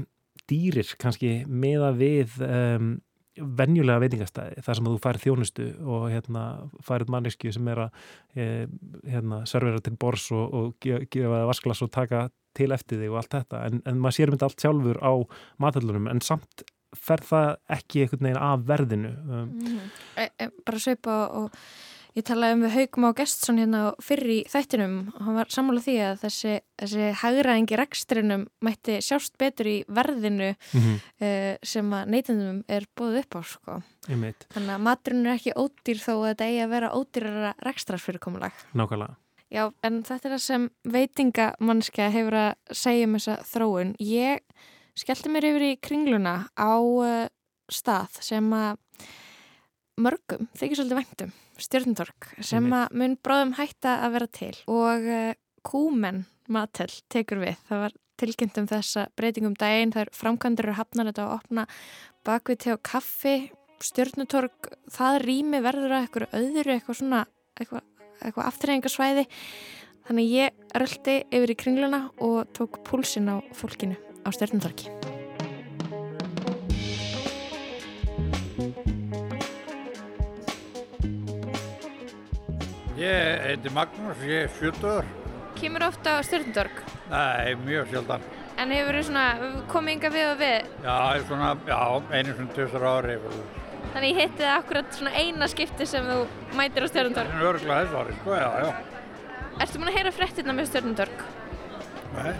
[0.46, 2.94] dýrir kannski meða við um,
[3.36, 6.44] venjulega veitingastæði þar sem þú færð þjónustu og hérna
[6.86, 8.46] færð mannesku sem er að e,
[9.10, 13.36] hérna servera til bors og, og gefa vasklas og taka til eftir þig og allt
[13.36, 15.12] þetta en, en maður sér myndi allt sjálfur á
[15.62, 16.64] matallunum en samt
[16.96, 19.50] fer það ekki einhvern veginn af verðinu um.
[19.50, 20.52] mm -hmm.
[20.64, 21.50] bara sveipa og
[22.16, 25.82] Ég talaði um við Haugum á Gestsson hérna fyrir í þættinum og hann var sammála
[25.84, 30.96] því að þessi, þessi hagraðingi rekstrinum mætti sjást betur í verðinu mm -hmm.
[31.20, 33.76] uh, sem að neytendum er búið upp á sko.
[34.08, 38.52] Þannig að maturinn er ekki ódýr þó að þetta eigi að vera ódýrara rekstrasfyrirkomulag.
[38.72, 39.16] Nákvæmlega.
[39.52, 43.96] Já, en þetta er það sem veitingamannskja hefur að segja um þessa þróun.
[44.00, 44.40] Ég
[44.96, 47.28] skellti mér yfir í kringluna á uh,
[47.68, 48.78] stað sem að
[50.00, 54.54] mörgum þykir svolítið vengtum stjórntork sem að mun bráðum hætta að vera til.
[54.70, 55.30] Og uh,
[55.66, 57.56] Kúmen Mattel tekur við.
[57.68, 61.66] Það var tilkynnt um þessa breytingum daginn, það er framkvæmdur og hafnar þetta að opna
[62.26, 63.34] bakvið til kaffi,
[63.84, 67.24] stjórnutork það rými verður að eitthvað öðru, eitthvað svona
[67.60, 67.84] eitthvað,
[68.20, 69.26] eitthvað afturrengarsvæði
[70.06, 75.05] þannig ég röldi yfir í kringluna og tók púlsin á fólkinu á stjórnutorki
[82.96, 85.04] Ég heiti Magnús, ég er 70.
[85.56, 86.78] Kymur ofta á Stjórnundorg?
[87.10, 88.24] Nei, mjög sjaldan.
[88.56, 89.24] En hefur svona
[89.68, 90.70] komið yngar við og við?
[90.80, 90.96] Já,
[91.28, 91.80] svona, já,
[92.16, 93.18] einu svona tjóðsar ári.
[93.92, 96.18] Þannig ég hitti það akkurat svona eina skipti sem þú
[96.56, 97.36] mætir á Stjórnundorg?
[97.36, 98.72] Það er örgulega þessu ári, sko, já, já.
[99.60, 101.24] Erstu búin að heyra frettirna með Stjórnundorg?
[102.16, 102.34] Nei.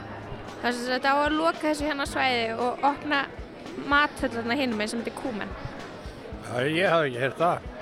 [0.63, 3.25] Það er þetta á að loka þessu hérna svæði og opna
[3.93, 5.53] mathöllarna hinn með sem heitir Kúmen.
[6.49, 7.75] Já, ég hafði ekki heyrt það.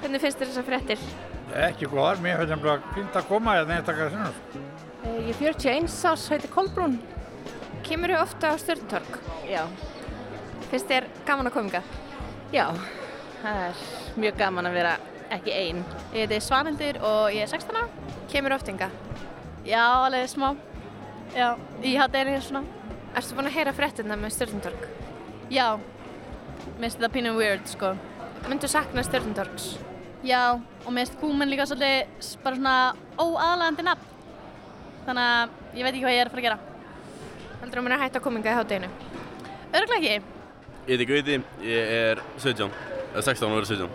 [0.00, 1.10] Hvernig finnst þér þessar frettir?
[1.50, 4.68] Ekki góðar, mér finnst það fint að koma hérna eitt akkar sinnum.
[5.02, 7.00] Eh, ég er 41 árs, heiti Kolbrún.
[7.82, 9.18] Kemur þau ofta á Stjórntorg?
[9.50, 9.64] Já.
[10.70, 11.82] Finnst þér gaman að kominga?
[12.54, 12.68] Já,
[13.42, 13.82] það er
[14.22, 14.94] mjög gaman að vera
[15.34, 15.82] ekki einn.
[16.14, 18.14] Ég heiti Svanhildur og ég er 16 ára.
[18.30, 18.90] Kemur oftinga?
[19.66, 20.52] Já, alveg smá.
[21.34, 22.64] Já, ég hafði einnig svona.
[23.18, 24.88] Erstu búin að heyra frettina með Stjórntorg?
[25.50, 25.68] Já,
[26.78, 27.96] minnst þetta pínum weird sko.
[28.46, 29.72] Myndu sakna Stjórntorgs?
[30.20, 32.74] Já, og mér finnst Kúmen líka svolítið bara svona
[33.16, 34.08] óaðlagandi nafn.
[35.06, 36.58] Þannig að ég veit ekki hvað ég er að fara að gera.
[37.60, 38.90] Heldur þú að mér að hætta kominga í hátteginu?
[39.80, 40.36] Örglega ekki.
[40.90, 42.68] Ég heiti Gauti, ég er 17,
[43.14, 43.88] eða 16 og verið 17.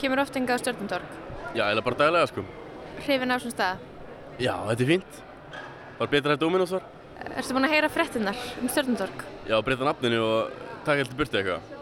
[0.00, 1.14] Kemur oft enga á stjórnumtorg?
[1.52, 2.44] Já, eða bara daglega sko.
[3.04, 3.86] Hrifin af svona stað?
[4.38, 5.22] Já, þetta er fínt.
[5.98, 6.84] Var betra að Dominos var?
[7.28, 9.24] Erstu búin að heyra fréttinnar um stjórnumtorg?
[9.50, 11.72] Já, breyta nafninu og taka eitthvað burti eitthvað.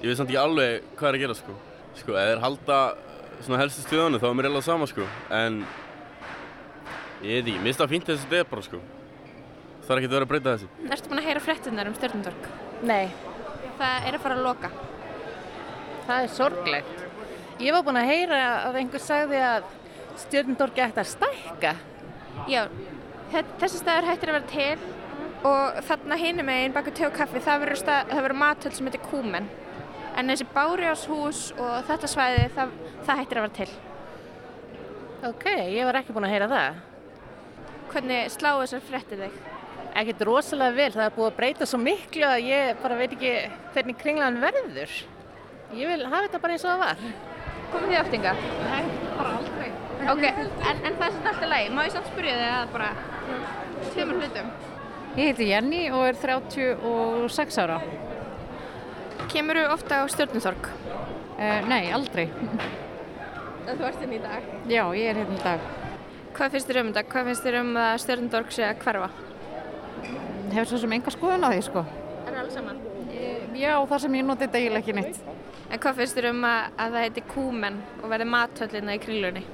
[0.00, 1.58] Ég veit samt ekki alveg hvað er að gera sko.
[1.96, 2.78] Sko, ef þeir halda
[3.44, 5.06] svona helstu stöðunum þá er mér eiginlega sama sko.
[5.30, 5.60] En
[7.22, 8.80] ég veit ekki, mér finnst það fínt þetta er bara sko.
[9.86, 10.68] Það er ekki að vera að breyta þessu.
[10.90, 12.48] Erstu búin að heyra fréttinnar um stjórnumtorg?
[12.82, 13.06] Nei,
[13.76, 14.70] Það er að fara að loka.
[16.06, 17.02] það er sorglegt.
[17.60, 19.64] Ég var búin að heyra að einhver sagði að
[20.22, 21.72] stjórnendorgi ætti að stækka.
[22.48, 22.62] Já,
[23.32, 24.78] þe- þessi staður hættir að vera til
[25.44, 28.86] og þarna hinum meginn baku te og kaffi það verður, stað, það verður matöld sem
[28.88, 29.48] heitir Kúmen.
[30.16, 32.70] En þessi Bárjáshús og þetta svæði það,
[33.04, 33.72] það hættir að vera til.
[35.26, 36.78] Ok, ég var ekki búin að heyra það.
[37.92, 39.36] Hvernig sláu þessar fréttir þig?
[39.96, 43.34] Ekkert rosalega vel, það er búið að breyta svo miklu að ég bara veit ekki
[43.74, 44.96] hvernig kringlan verður.
[45.76, 47.04] Ég vil hafa þetta bara eins og það var.
[47.72, 48.34] Komið þið aftinga?
[48.70, 48.82] Nei,
[49.16, 49.70] bara aldrei.
[50.12, 51.70] Ok, en, en það er svona alltaf leið.
[51.76, 52.90] Má ég samt spyrja þig að bara
[53.92, 54.52] tveimur hlutum?
[55.16, 57.80] Ég heiti Jenny og er 36 ára.
[59.30, 60.68] Kemur þú ofta á stjórnumþorg?
[61.36, 62.28] Uh, nei, aldrei.
[63.66, 64.44] Þú ert inn í dag.
[64.70, 65.64] Já, ég er hérna í dag.
[66.36, 67.02] Hvað finnst þér um þetta?
[67.12, 69.08] Hvað finnst þér um að stjórnumþorg sé að hverfa?
[70.52, 71.82] Hefur svo sem enga skoðun á því, sko.
[72.22, 72.80] Er það alls saman?
[73.56, 75.20] Já, það sem ég noti þetta eiginlega ekki neitt.
[75.66, 79.44] En hvað finnst þér um að, að það heiti Kúmen og verði matöllina í kringlunni?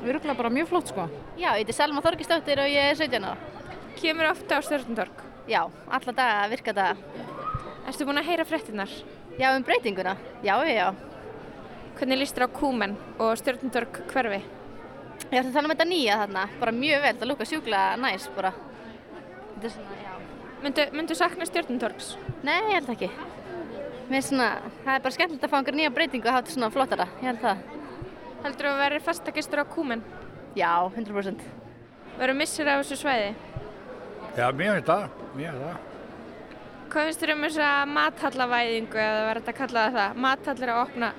[0.00, 1.08] Virkulega bara mjög flott, sko.
[1.36, 3.36] Já, ég heiti Selma Þorgistóttir og ég er 17 ára.
[4.00, 5.24] Kemur ofta á stjórnumþorg?
[5.50, 7.34] Já, alla daga, virka daga.
[7.86, 8.90] Erstu búin að heyra fréttinnar?
[9.38, 10.16] Já, um breytinguna.
[10.42, 10.88] Já, já.
[11.96, 14.40] Hvernig líst þér á Kúmen og stjórnumþorg hverfi?
[15.30, 18.26] Ég ætla að tala um þetta nýja þarna, bara mjög vel, það lúka sjúklega næs
[18.34, 18.52] bara.
[19.54, 20.12] Þetta er svona, já.
[20.64, 22.10] Myndu, myndu sakna stjórnumþorgs?
[22.44, 23.10] Nei, ég held ekki.
[24.10, 24.50] Mér er svona,
[24.82, 27.30] það er bara skemmtilegt að fá einhver nýja breytingu og hafa þetta svona flottara, ég
[27.30, 27.64] held það.
[28.44, 30.04] Heldur þú að verði fastagistur á Kúmen?
[30.58, 31.50] Já, 100%.
[32.18, 33.34] Verður missir af þessu svæði?
[34.36, 35.95] Já, mér finnst það, mér finnst það.
[36.96, 40.20] Hvað finnst þér um þessa mathallavæðingu eða verður þetta að kalla það það?
[40.24, 41.10] Mathallir að opna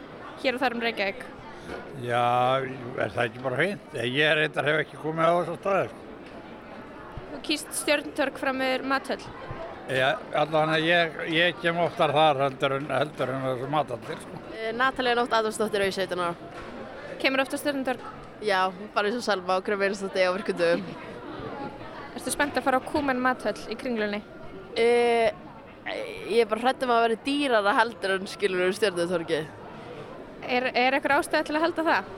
[0.41, 1.19] hér og þar um Reykjavík.
[2.01, 2.21] Já,
[3.03, 3.93] er það ekki bara fínt?
[4.01, 6.01] Ég er eitthvað hef ekki komið á þessu staði.
[7.29, 9.29] Þú kýst stjórnumþorg fram meður mathöll.
[9.99, 10.09] Já,
[10.41, 14.25] allavega ég, ég kem oftar þar heldur en, heldur en þessu matallir.
[14.25, 14.43] Sko.
[14.81, 16.67] Natalia Nótt Adamsdóttir og ég 17 ára.
[17.21, 18.13] Kemur ofta stjórnumþorg?
[18.41, 18.63] Já,
[18.97, 20.89] bara eins og Selma og Kröfum Einsdóttir á virkundum.
[22.17, 24.25] Erstu spennt að fara á Kúmen mathöll í kringlunni?
[24.73, 24.87] E,
[25.87, 29.49] ég er bara hrættum að vera dýrara heldur en skilur um stjórnutorkið.
[30.47, 32.11] Er, er eitthvað ástæði til að halda það?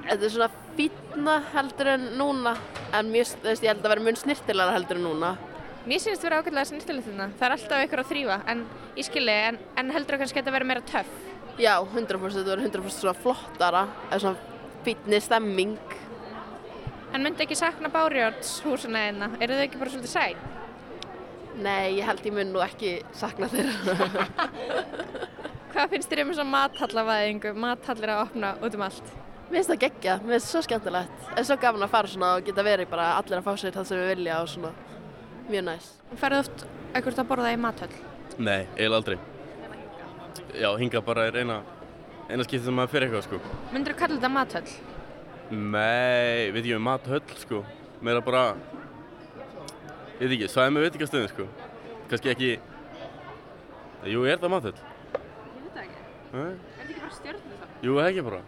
[0.00, 2.54] Þetta er svona fínna heldur en núna,
[2.96, 5.32] en mjög, veist, ég held að vera mun snirtilara heldur en núna.
[5.88, 7.30] Mér sýnist vera ákveðlega snirtilegt þarna.
[7.38, 8.62] Það er alltaf ykkur að þrýfa, en
[8.98, 11.12] ég skilji, en, en heldur þú kannski að þetta vera meira töff?
[11.60, 15.76] Já, 100% þetta verður 100% svona flottara, eða svona fínni stemming.
[17.10, 19.32] En myndi ekki sakna Bárjórns húsina einna?
[19.40, 20.59] Eru þau ekki bara svolítið sæn?
[21.58, 23.96] Nei, ég held ég mun nú ekki sakna þeirra.
[25.70, 29.10] Hvað finnst þér um þessa mathallavæðingu, mathallir að opna út um allt?
[29.50, 31.24] Mér finnst það geggja, mér finnst það svo skemmtilegt.
[31.26, 33.74] Það er svo gaman að fara svona og geta verið bara allir að fá sér
[33.74, 34.72] það sem við vilja og svona
[35.50, 35.90] mjög næs.
[36.20, 37.92] Færðu oft eitthvað að borða í mathöll?
[38.38, 39.18] Nei, eiginlega aldrei.
[40.60, 41.60] Já, hinga bara er eina,
[42.30, 43.40] eina skiptið sem maður fyrir eitthvað sko.
[43.74, 44.74] Myndir þú kalla þetta mathöll?
[45.50, 47.64] Nei, veit ekki um mathöll sko.
[48.06, 48.44] Meira bara,
[50.28, 51.46] veit ekki, svæði með veitingastöðin sko.
[52.10, 52.50] Kannski ekki,
[54.10, 54.74] jú, er það mathöll?
[54.76, 56.00] Ég veit það ekki.
[56.32, 57.76] Nei, Er þetta ekki bara stjórnumþorg?
[57.86, 58.40] jú, ekki bara.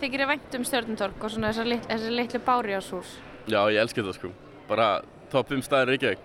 [0.00, 3.14] Þykir ég vænt um stjórnumþorg og svona þessar lit, þessar litlu Bárjórnshús?
[3.48, 4.32] Já, ég elski þetta sko.
[4.68, 4.88] Bara
[5.32, 6.18] topp 5 staðir Reykjavík.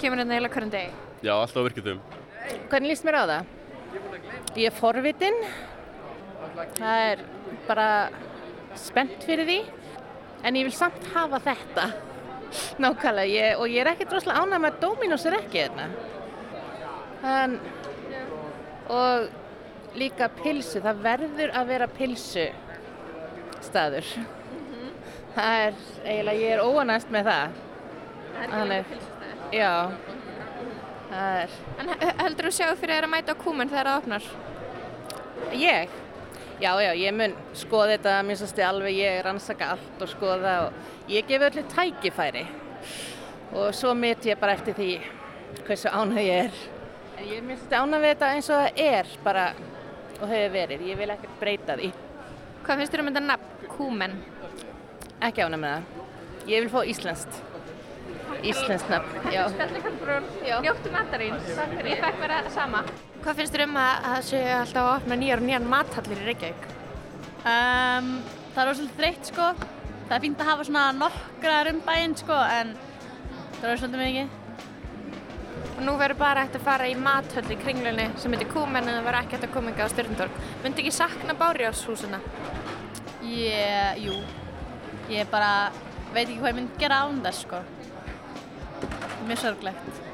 [0.00, 0.90] Kemur hérna eiginlega hverjum degi?
[1.24, 2.00] Já, alltaf á virkutum.
[2.70, 3.52] Hvernig líst mér á það?
[4.58, 5.38] Ég er forvitin.
[6.78, 7.22] Það er
[7.68, 7.86] bara
[8.78, 9.58] spennt fyrir því.
[10.44, 11.86] En ég vil samt hafa þetta.
[12.78, 13.30] Nákvæmlega.
[13.30, 15.86] Ég, og ég er ekkert rosalega ánægð með að Dominos er ekki hérna.
[17.24, 17.58] En,
[18.92, 20.80] og líka pilsu.
[20.84, 22.46] Það verður að vera pilsu
[23.64, 24.08] staður.
[25.34, 27.56] Það er eiginlega, ég er óanæst með það.
[28.52, 28.92] Þannig,
[29.54, 29.72] já.
[31.10, 34.24] Það er En he- heldur þú sjáu fyrir að mæta á Kúmen þegar það opnar?
[35.54, 35.88] Ég?
[36.60, 41.08] Já, já, ég mun skoða þetta að minnstasti alveg, ég rannsaka allt og skoða og
[41.10, 42.44] ég gef öllu tækifæri
[43.54, 44.90] og svo met ég bara eftir því
[45.66, 46.60] hversu ánæg ég er.
[47.18, 49.46] En ég minnstasti ánæg við þetta eins og það er, bara
[50.20, 50.84] og hefur verið.
[50.90, 51.90] Ég vil ekkert breyta því.
[52.64, 54.14] Hvað finnst þér um þetta nafn, Kúmen?
[55.26, 56.06] Ekki ánæg með það.
[56.52, 57.40] Ég vil fá íslenskt.
[58.44, 59.42] Íslenskt nafn, já.
[59.52, 60.30] Spjallikálbrún,
[60.62, 61.42] njóttu matarinn.
[61.50, 61.90] Takk fyrir.
[61.96, 62.84] Ég fekk vera sama.
[63.24, 66.24] Hvað finnst þér um að það séu alltaf að opna nýjar og nýjar mathallir í
[66.26, 66.66] Reykjavík?
[67.48, 68.10] Um,
[68.52, 69.46] það er svolítið þreytt sko.
[70.10, 72.74] Það er fínt að hafa svona nokkrar um bæinn sko en
[73.62, 74.36] það er svolítið mikið.
[75.64, 78.92] Og nú verður bara hægt að fara í mathöll í kringlunni sem heitir Kúmen en
[78.98, 80.40] það verður ekki hægt að koma yngi á Stjórntorg.
[80.66, 82.20] Myndi ekki sakna Bárjárshúsuna?
[83.24, 84.20] Ég, jú.
[85.16, 85.54] Ég bara
[86.12, 87.64] veit ekki hvað ég myndi gera án þess sko.
[89.24, 90.04] Mjög sorglegt.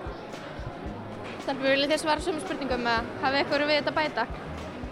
[1.41, 4.25] Stelpur, viljið þið svara sömu spurningum eða hafið eitthvað við þetta að bæta?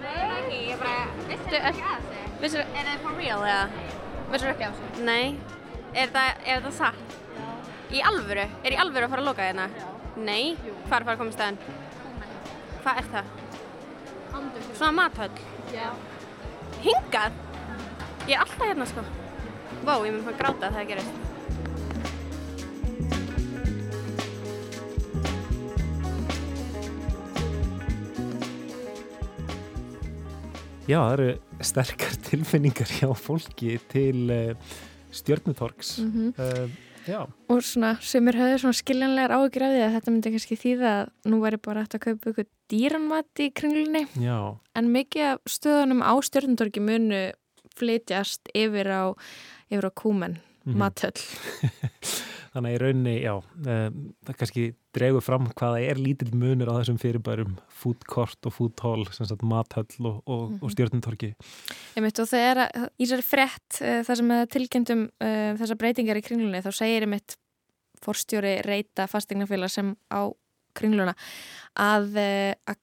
[0.01, 2.37] Nei, ég bara, Veistu ekki að þessu?
[2.41, 3.97] Vissir, er það for real eða?
[4.33, 5.05] vissir ekki að þessu?
[5.09, 5.27] Nei,
[5.93, 7.17] er það, er það satt?
[7.37, 7.45] Já.
[7.93, 8.47] Í alvöru?
[8.63, 9.69] Er í alvöru að fara að loka hérna?
[9.77, 9.89] Já.
[10.19, 11.61] Nei, er að fara að koma í staðinn?
[12.83, 13.33] Hvað er það?
[14.39, 14.69] Andum.
[14.73, 15.47] Svona mathöll?
[15.75, 15.89] Já.
[16.85, 17.41] Hingað?
[18.29, 19.05] Ég er alltaf hérna sko.
[19.85, 21.28] Vá, ég mun fara að gráta þegar það gerist.
[30.89, 31.31] Já, það eru
[31.69, 34.77] sterkar tilfinningar hjá fólki til uh,
[35.13, 35.99] stjörnutorgs.
[36.05, 36.31] Mhm.
[36.39, 36.69] uh,
[37.09, 37.21] já,
[37.53, 39.33] Og svona, semur höfðu svona skiljanlegar
[39.77, 43.45] því að þetta myndi kannski þýða að nú væri bara hægt að kaupa ykkur dýranmat
[43.45, 44.07] í kringlunni.
[44.21, 44.39] já,
[44.77, 47.23] En mikið af stöðunum á Stjörntorgi munu
[47.79, 49.05] flytjast yfir á,
[49.71, 50.77] yfir á Kúmen, Mhm.
[50.77, 51.17] mathöll.
[52.55, 54.65] þannig að í rauninni, já, um, það kannski
[54.99, 59.27] dregur fram hvaða er lítill munur á þessum fyrirbærum food court og food hall, sem
[59.29, 60.59] sagt mathöll og, og, Mhm.
[60.63, 61.35] og stjörnutorgi.
[61.97, 66.17] Einmitt, og þegar að- í þessari frétt uh, þar sem er tilkynntum uh, þessar breytingar
[66.17, 67.37] í kringlunni þá segir einmitt
[68.03, 70.31] forstjóri reyta fastegnafélag sem á
[70.79, 71.15] kringluna
[71.77, 72.77] að, uh, að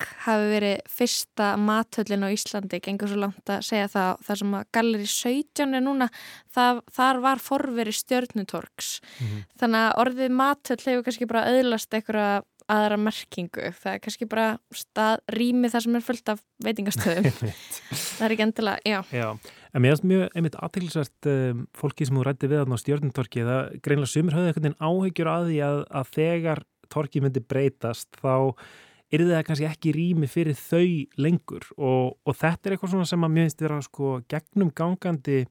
[0.00, 4.54] kvikk hafi verið fyrsta mathöllin á Íslandi, gengur svo langt að segja það þar sem
[4.54, 6.08] að Galleri 17 er núna,
[6.54, 9.00] það, þar var forveri stjörnutorgs.
[9.20, 9.44] Mhm.
[9.60, 13.72] þannig að orðið mathöll hefur kannski bara auðlast einhverja aðra merkingu.
[13.74, 17.32] Það er kannski bara stað, rými þar sem er fullt af veitingastöðum.
[18.20, 19.00] Það er ekki endilega, já.
[19.10, 19.28] Já,
[19.74, 23.72] en mér finnst mjög einmitt aðteglisvært um, fólki sem þú rætti við á stjörnutorki það
[23.82, 26.62] greinlega sumir höfðu einhvern veginn áhyggjur að því að, að þegar
[26.94, 28.62] torki myndi breytast þá
[29.10, 30.86] er það kannski ekki rými fyrir þau
[31.20, 31.66] lengur?
[31.76, 35.42] Og, og þetta er eitthvað sem að mér finnst vera sko gegnum gangandi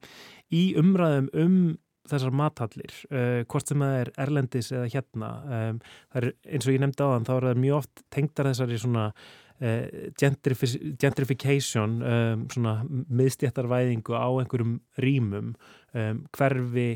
[0.55, 1.59] í umræðum um
[2.09, 5.29] þessar mathallir, uh, hvort sem það er erlendis eða hérna.
[5.59, 5.83] Um,
[6.17, 9.05] er eins og ég nefndi á þann, þá er það mjög oft tengdar þessari svona
[9.13, 10.69] uh, gentrifi
[11.01, 15.53] gentrification um, svona miðstjættarvæðingu á einhverjum rýmum
[15.93, 16.89] um, hverfi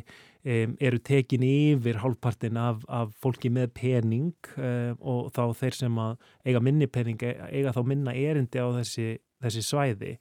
[0.43, 6.01] um, eru tekin yfir hálfpartin af, af fólki með pening um, og þá þeir sem
[6.45, 10.13] eiga minni pening eiga þá minna erindi á þessi, þessi svæði.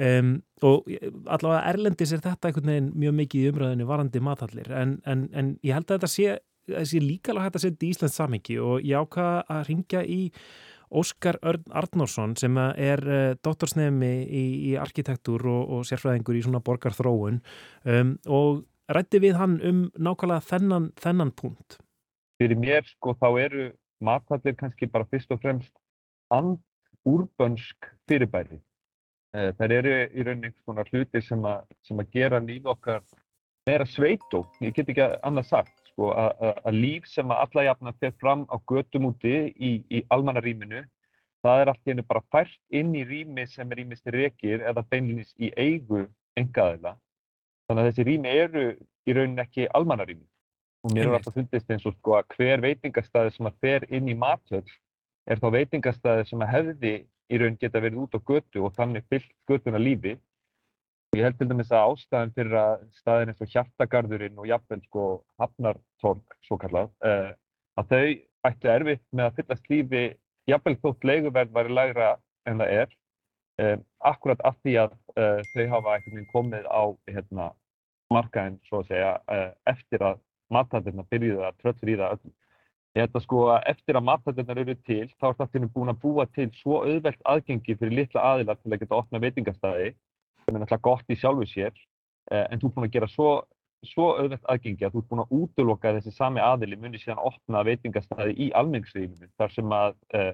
[0.00, 0.86] Um, og
[1.28, 5.50] allavega erlendis er þetta einhvern veginn mjög mikið í umræðinu varandi mathallir en, en, en
[5.60, 6.36] ég held að þetta sé,
[6.72, 10.04] að sé líka alveg hægt að setja í Íslands samingi og ég ákvaða að ringja
[10.08, 10.22] í
[10.92, 16.60] Óskar Örn Arnórsson sem er uh, doktorsnefni í, í arkitektúr og, og sérfræðingur í svona
[16.64, 17.40] borgarþróun.
[17.88, 18.64] Um, og
[18.98, 21.78] rætti við hann um nákvæmlega þennan, þennan punkt.
[22.40, 23.70] Fyrir mér sko þá eru
[24.02, 25.72] mathallir kannski bara fyrst og fremst
[26.34, 28.58] and-úrbönsk fyrirbæri.
[29.32, 33.00] Það eru í rauninni konar hluti sem, a, sem að gera líf okkar
[33.66, 38.12] meira sveitó, ég get ekki annað sagt, sko, að líf sem að alla jafna fer
[38.20, 40.82] fram á götum úti í, í almannarýminu,
[41.42, 44.84] það er allt í hennu bara fært inn í rými sem er rýmist rekir eða
[44.90, 46.04] beinlinis í eigu
[46.38, 46.96] engaðila.
[47.72, 48.62] Þannig að þessi rými eru
[49.08, 50.26] í rauninni ekki almannarými.
[50.84, 54.10] Og mér er alltaf fundist eins og sko að hver veitingastæði sem að fer inn
[54.12, 54.66] í matöll
[55.30, 56.92] er þá veitingastæði sem að hefði
[57.32, 60.18] í raun geta verið út á götu og þannig fyllt götuna lífi.
[61.16, 65.06] Ég held til dæmis að ástæðan fyrir að staðin eins og hjartagarðurinn og jafnvel sko
[65.40, 67.32] hafnartorg svo kallað, uh,
[67.80, 70.04] að þau ættu erfitt með að fyllast lífi
[70.50, 72.12] jafnvel þótt leiguverð væri lægra
[72.48, 72.94] en það er.
[73.62, 75.98] Um, akkurat af því að uh, þau hafa
[76.32, 77.50] komið á hérna,
[78.14, 82.34] markaðin svo að segja uh, eftir að mathaldirna byrjuði að tröllrýða öllum.
[82.92, 86.00] Ég held að sko að eftir að mathættirnar eru til, þá er það búin að
[86.02, 89.94] búa til svo auðvelt aðgengi fyrir litla aðilar til að geta opna veitingastæði,
[90.42, 91.80] sem er náttúrulega gott í sjálfu sér,
[92.36, 93.30] en þú er búin að gera svo,
[93.88, 97.64] svo auðvelt aðgengi að þú er búin að útloka þessi sami aðili muni síðan opna
[97.70, 100.30] veitingastæði í almenningsrýminu, þar sem að uh,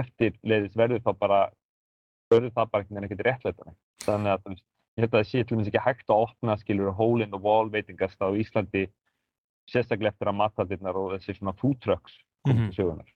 [0.00, 1.42] eftirleiðis verður það bara,
[2.32, 3.76] verður það bara ekkert réttlætana.
[4.06, 4.64] Þannig að
[4.98, 7.38] ég held að það sé til dæmis ekki hægt að opna, skilur, hole in the
[7.40, 8.86] wall veitingastæði á Íslandi
[9.70, 12.70] sérstaklega eftir að mathaldirnar og þessi svona food trucks koma Mhm.
[12.72, 13.08] til sögunar.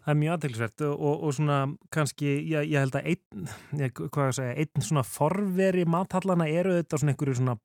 [0.00, 1.56] Það er mjög aðteglisvert og, og, og svona
[1.92, 6.72] kannski, ég, ég held að einn, ég, hvað að segja, einn svona forveri mathallana eru
[6.78, 7.56] þetta svona einhverju svona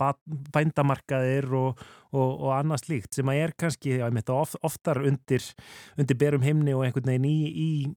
[0.54, 1.80] bændamarkaðir og,
[2.12, 5.48] og, og annað slíkt sem að er kannski, já, ég mitt of, oftar undir,
[5.98, 7.96] undir berum heimni og einhvern veginn í, í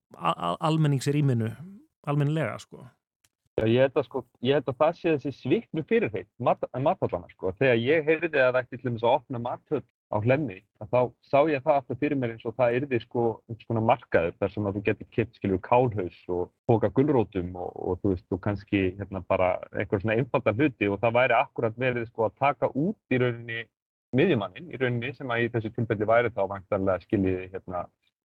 [0.62, 1.50] almenningsrýminu,
[2.08, 2.86] almennilega, sko.
[3.66, 7.30] Ég held að, sko, ég held að það sé þessi sviknu fyrirheit mat, mathallana.
[7.34, 7.52] Sko.
[7.58, 11.00] Þegar ég heyrði að það ætti til þess að opna mathöll á hlemmi, að þá
[11.28, 14.52] sá ég það aftur fyrir mér eins og það yrði sko, einhvers konar markaður þar
[14.54, 18.38] sem að þú getur kipt skilju kálhaus og póka gulrótum og, og þú veist, þú
[18.46, 22.72] kannski hérna bara einhver svona einfalda hluti og það væri akkurat verið sko að taka
[22.72, 23.66] út í rauninni
[24.16, 27.84] miðjumannin í rauninni sem að í þessu tilfelli væri þá vantanlega skiljiði hérna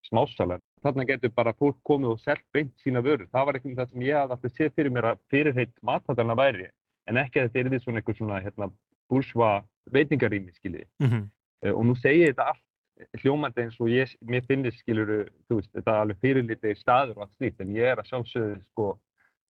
[0.09, 0.61] smásalar.
[0.83, 3.29] Þarna getur bara fólk komið og selt beint sína vörur.
[3.31, 6.67] Það var eitthvað sem ég hafði alltaf séð fyrir mér að fyrirheit mathattana væri
[7.09, 8.69] en ekki að þetta yrði svona einhver svona hérna
[9.11, 9.49] búrsva
[9.93, 10.87] veitingarými skiljiði.
[11.03, 11.31] Mm -hmm.
[11.63, 15.59] Uh, og nú segi ég þetta allt hljómandi eins og ég, mér finnist skiluru, þú
[15.59, 18.87] veist, þetta er alveg fyrirlitið staður og allt slíkt, en ég er að sjálfsögðu sko,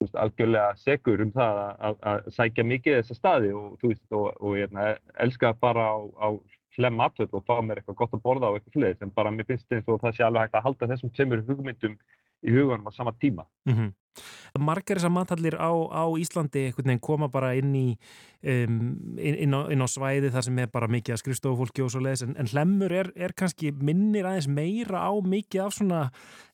[0.01, 4.27] veist, algjörlega segur um það að, að, að sækja mikið þessa staði og veist, og,
[4.39, 6.27] og ég er elska að fara á, á
[6.77, 9.47] hlem matvöld og fá mér eitthvað gott að borða á eitthvað fleðis, en bara mér
[9.49, 11.97] finnst eins og það sé alveg hægt að halda þessum tsemur hugmyndum
[12.43, 13.45] í hugunum á sama tíma.
[13.69, 13.91] Mm -hmm.
[14.59, 16.69] Margar þessar mathallir á, á Íslandi
[17.01, 17.87] koma bara inn í
[18.43, 18.77] um,
[19.17, 22.03] inn, inn, á, inn á svæði þar sem er bara mikið að skrifstofufólki og svo
[22.03, 26.01] leiðis en, en hlemmur er, er kannski minnir aðeins meira á mikið af svona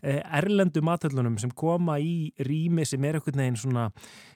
[0.02, 3.88] eh, erlendu mathallunum sem koma í rými sem er einhvern veginn svona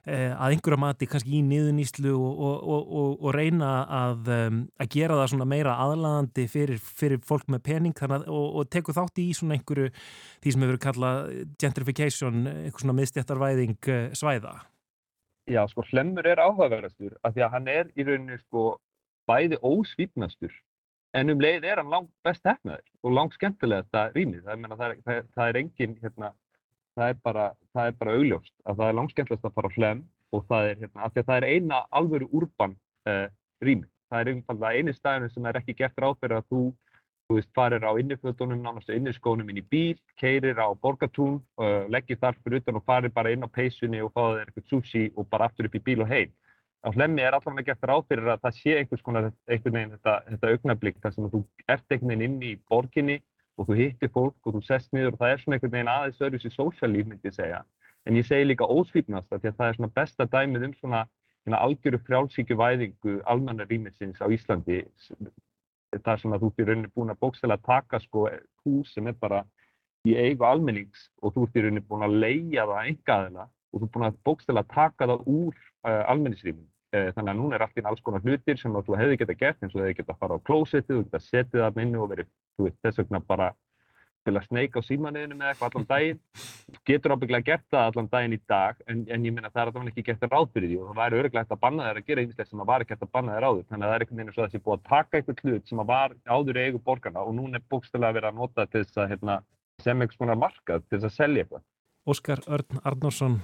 [0.08, 3.72] eh, að einhverja mati kannski í niðuníslu og, og, og, og reyna
[4.02, 8.70] að, um, að gera það svona meira aðlaðandi fyrir, fyrir fólk með pening að, og
[8.74, 9.92] tekur þátt í svona einhverju
[10.44, 11.20] því sem hefur kallað
[11.62, 13.78] gentrification, eitthvað svona miðstjættarvæðing
[14.18, 14.54] svæða.
[15.48, 18.80] Já, sko, Hlemmur er áhugaverðastur af því að hann er í rauninu sko
[19.28, 20.54] bæði ósvífnastur
[21.14, 24.44] en um leið er hann langt best hefnaður og langt skemmtilega þetta rýmið.
[24.44, 26.32] Það, það, er, það, það er engin, hérna,
[26.96, 29.76] það er bara, það er bara augljóst að það er langt skemmtilegast að fara á
[29.78, 30.04] Hlemm
[30.34, 32.78] og það er, hérna, af því að það er eina alvöru úrban
[33.10, 33.28] uh,
[33.62, 33.90] rýmið.
[34.10, 36.64] Það er einfallega eini staðinu sem er ekki gert ráð fyrir að þú
[37.34, 42.20] þú veist, farir á innifötunum, nánast inniskónum inn í bíl, keirir á borgatún, uh, leggir
[42.22, 45.28] þar fyrir utan og farir bara inn á peysunni og fáið þér eitthvað sushi og
[45.32, 46.34] bara aftur upp í bíl og heim.
[46.84, 50.16] Á hlemmi er allavega gert ráð fyrir að það sé einhvers konar einhvern veginn þetta,
[50.30, 53.22] þetta augnablík þar sem þú ert einhvern veginn inn í borginni
[53.58, 56.22] og þú hittir fólk og þú sest niður og það er svona einhvern veginn aðeins
[56.28, 57.64] öðruðs í sósjálíf myndi ég segja.
[58.04, 61.06] En ég segi líka ósvífnast því að það er svona besta dæmið um svona,
[61.56, 64.84] algjöru frjálsíkjuvæðingu almanna rýmisins á Íslandi
[66.06, 68.28] þar sem að þú ert í rauninni búin að bókstæla að taka sko
[68.64, 69.44] hús sem er bara
[70.08, 73.88] í eigu almennings og þú ert í rauninni búin að leia það engaðina og þú
[73.88, 76.70] ert búin að bókstæla að taka það úr uh, almenningsrýmum.
[76.94, 79.62] Uh, þannig að núna er allt í alls konar hlutir sem þú hefði geta gert
[79.62, 82.12] eins og þú hefði geta að fara á klósettið, þú geta setið það minni og
[82.12, 83.48] verið, þú veist, þess vegna bara
[84.24, 86.20] til að sneika á símanniðinu með eitthvað allan daginn.
[86.88, 89.94] Getur ábygglega gert það allan daginn í dag en, en ég minna það er allavega
[89.94, 92.24] ekki gert ráð fyrir því og það væri öruglega hægt að banna þér að gera
[92.24, 93.66] einhverslega sem það var ekki hægt að banna þér áður.
[93.70, 95.84] Þannig að það er einhvern veginn svo að þessi búið að taka einhvern hlut sem
[95.94, 99.12] var áður í eigu borgarna og núna er bókstælega verið að nota til þess að
[99.14, 99.40] hérna,
[99.84, 101.68] sem einhvers konar markað til þess að selja eitthvað.
[102.04, 103.38] Óskar Örn Arnórsson,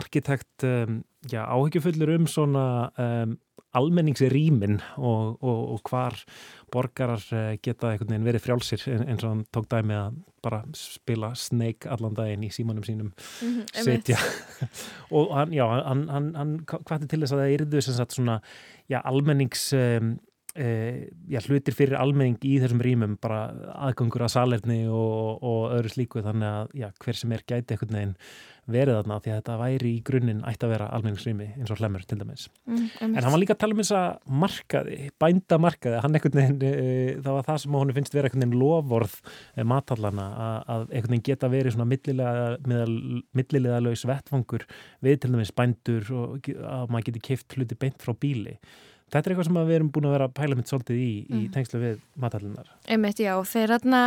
[0.00, 2.66] arkitekt, um, já, áhyggjufullur um svona
[2.98, 3.36] um,
[3.76, 6.16] almenningsrýmin og, og, og hvar
[6.72, 7.22] borgarar
[7.64, 12.16] geta einhvern veginn verið frjálsir eins og hann tók dæmi að bara spila Snake allan
[12.18, 14.18] daginn í símanum sínum mm -hmm, setja
[15.16, 18.12] og hann, já, hann, hann, hann hvað er til þess að það yrðu sem sagt
[18.12, 18.40] svona,
[18.88, 20.18] já, almennings um,
[20.52, 23.46] Uh, já, hlutir fyrir almenning í þessum rýmum bara
[23.86, 27.96] aðgangur að salerni og, og öðru slíku þannig að já, hver sem er gæti einhvern
[27.96, 28.12] veginn
[28.68, 32.04] verið þarna því að þetta væri í grunninn ætti að vera almenningsrými eins og hlemur
[32.04, 32.44] til dæmis.
[32.68, 36.60] Mm, en hann var líka að tala um þess að markaði bændamarkaði, hann einhvern veginn
[36.68, 40.86] uh, það var það sem hún finnst vera einhvern veginn lovorð uh, matallana að, að
[40.90, 42.46] einhvern veginn geta verið svona millilega
[43.40, 44.68] millilega laus vettfangur
[45.00, 48.58] við til dæmis bændur og að maður geti kift hluti beint frá bíli
[49.12, 51.40] Þetta er eitthvað sem við erum búin að vera að pæla mitt svolítið í, í
[51.42, 51.48] Mm.
[51.52, 52.70] tengslu við matallunar.
[52.88, 54.00] Einmitt, já, þeir, atna,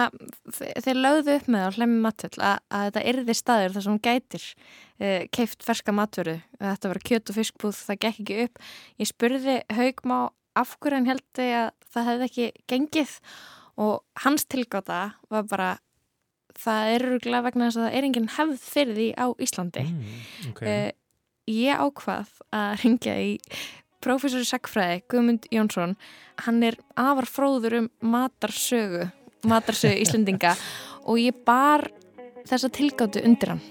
[0.56, 4.06] þeir lögðu upp með á hlemmi matvöld að, að þetta erði staður þar sem hún
[4.08, 6.39] gætir uh, keift ferska matvöru.
[6.58, 8.66] Þetta var kjöt og fiskbúð, það gekk ekki upp.
[8.97, 10.20] Ég spurði Haugmá
[10.56, 13.16] af hverju hann held að það hefði ekki gengið
[13.86, 14.99] og hans tilgáta
[15.30, 15.72] var bara
[16.56, 19.84] það er rúglega vegna þess að það er enginn hefð fyrir því á Íslandi.
[19.91, 20.76] Mm, okay.
[20.88, 20.91] uh,
[21.51, 23.34] ég ákvað að ringja í
[24.06, 25.95] Professor í Sackfræði, Guðmund Jónsson,
[26.45, 29.08] hann er afar fróður um matarsögu,
[29.49, 30.51] matarsögu Íslendinga
[31.10, 31.88] og ég bar
[32.45, 33.64] þessa tilgáttu undir hann.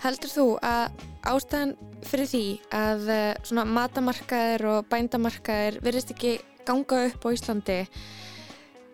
[0.00, 1.74] Heldur þú að ástæðan
[2.06, 7.82] fyrir því að eh, svona matamarkaðir og bændamarkaðir verðist ekki ganga upp á Íslandi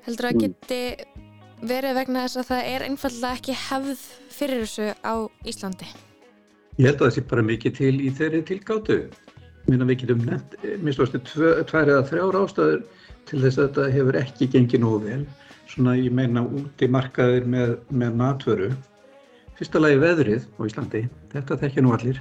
[0.06, 0.42] heldur að Mm.
[0.44, 0.80] geti
[1.62, 4.04] verið vegna þess að það er einfallega ekki hefð
[4.36, 5.14] fyrir þessu á
[5.46, 5.94] Íslandi
[6.76, 8.96] Ég held að það sé bara mikið til í þeirri tilgáttu.
[9.66, 12.82] Minna við getum nefnt, minnst ástu, tvær eða þrjár ástæður
[13.30, 15.22] til þess að þetta hefur ekki gengið nógu vel.
[15.72, 18.68] Svona ég meina út í markaðir með, með matvöru.
[19.56, 21.02] Fyrsta lagi veðrið á Íslandi,
[21.32, 22.20] þetta þekkja nú allir.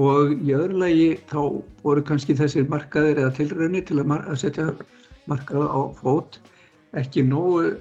[0.00, 1.40] Og í öðru lagi þá
[1.84, 4.70] voru kannski þessir markaðir eða tilraunir til að, mar að setja
[5.28, 6.40] markað á fót
[6.96, 7.74] ekki nógu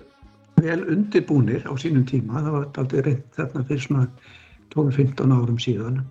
[0.66, 2.42] vel undirbúnir á sínum tíma.
[2.42, 4.08] Það var aldrei reynd þarna fyrir svona
[4.76, 6.02] 12-15 árum síðan.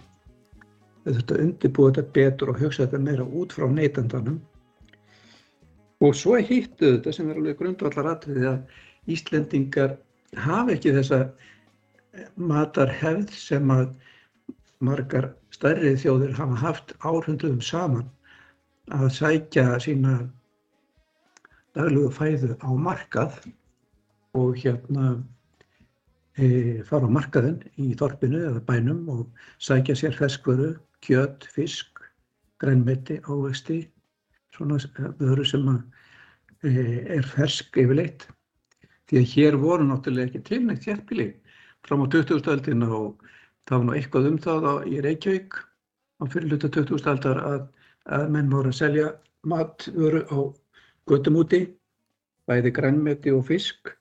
[1.04, 4.40] Þau þurftu að undirbúa þetta betur og hugsa þetta meira út frá neytandanum.
[6.00, 8.78] Og svo hittu þetta sem er alveg grundvallar atriði að
[9.10, 9.96] Íslendingar
[10.36, 11.20] hafa ekki þessa
[12.36, 13.88] matarhefð sem að
[14.80, 18.08] margar stærri þjóðir hafa haft árhundruðum saman
[18.96, 20.14] að sækja sína
[21.76, 23.36] daglugu fæðu á markað
[24.34, 25.12] og hérna
[26.38, 29.24] e, fara á markaðinn í þorpinu eða bænum og
[29.58, 30.74] sækja sér ferskvöru,
[31.04, 32.02] kjöt, fisk,
[32.60, 33.82] grænmeti, ávexti,
[34.54, 34.78] svona
[35.18, 35.80] vöru sem að,
[36.62, 36.70] e,
[37.18, 38.28] er fersk yfirleitt.
[39.10, 41.28] Því að hér voru náttúrulega ekki tilnægt þjættbíli
[41.86, 42.46] fram á 20.
[42.52, 43.24] öldina og
[43.66, 45.58] það var nú eitthvað um það á, í Reykjavík
[46.20, 47.08] á fyrirluta 20.
[47.10, 47.62] aldar að,
[48.06, 49.08] að menn voru að selja
[49.42, 50.38] matvöru á
[51.10, 51.64] göttum úti,
[52.46, 53.96] bæði grænmeti og fisk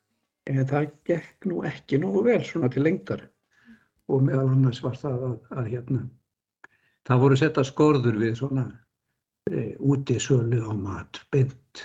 [0.50, 3.26] en það gekk nú ekki nógu vel svona til lengdar
[4.10, 6.04] og meðal annars var það að, að hérna,
[7.08, 8.66] það voru setta skorður við svona
[9.50, 11.84] e, úti sölu á mat beint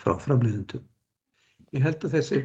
[0.00, 0.84] frá framleiðendum.
[1.74, 2.42] Ég held að þessi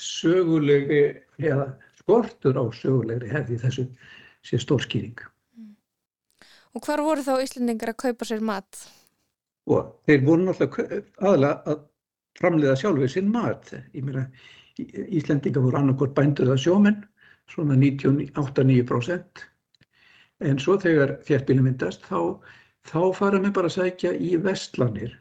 [0.00, 1.02] sögulegi,
[1.40, 1.68] eða
[2.00, 3.84] skortur á sögulegri hefði þessu
[4.46, 5.20] sé stórskýring.
[6.74, 8.84] Og hvar voru þá Íslendingar að kaupa sér mat?
[9.70, 11.84] Og þeir voru náttúrulega aðalega að
[12.40, 13.72] framleiða sjálfur sinn mat.
[13.92, 14.28] Ég meina,
[15.20, 17.00] Íslendingar voru annarkort bændur eða sjómenn,
[17.50, 19.44] svona 98-9%.
[20.40, 22.40] En svo þegar þéttbílum myndast, þá,
[22.88, 25.12] þá fara við bara að sækja í vestlanir,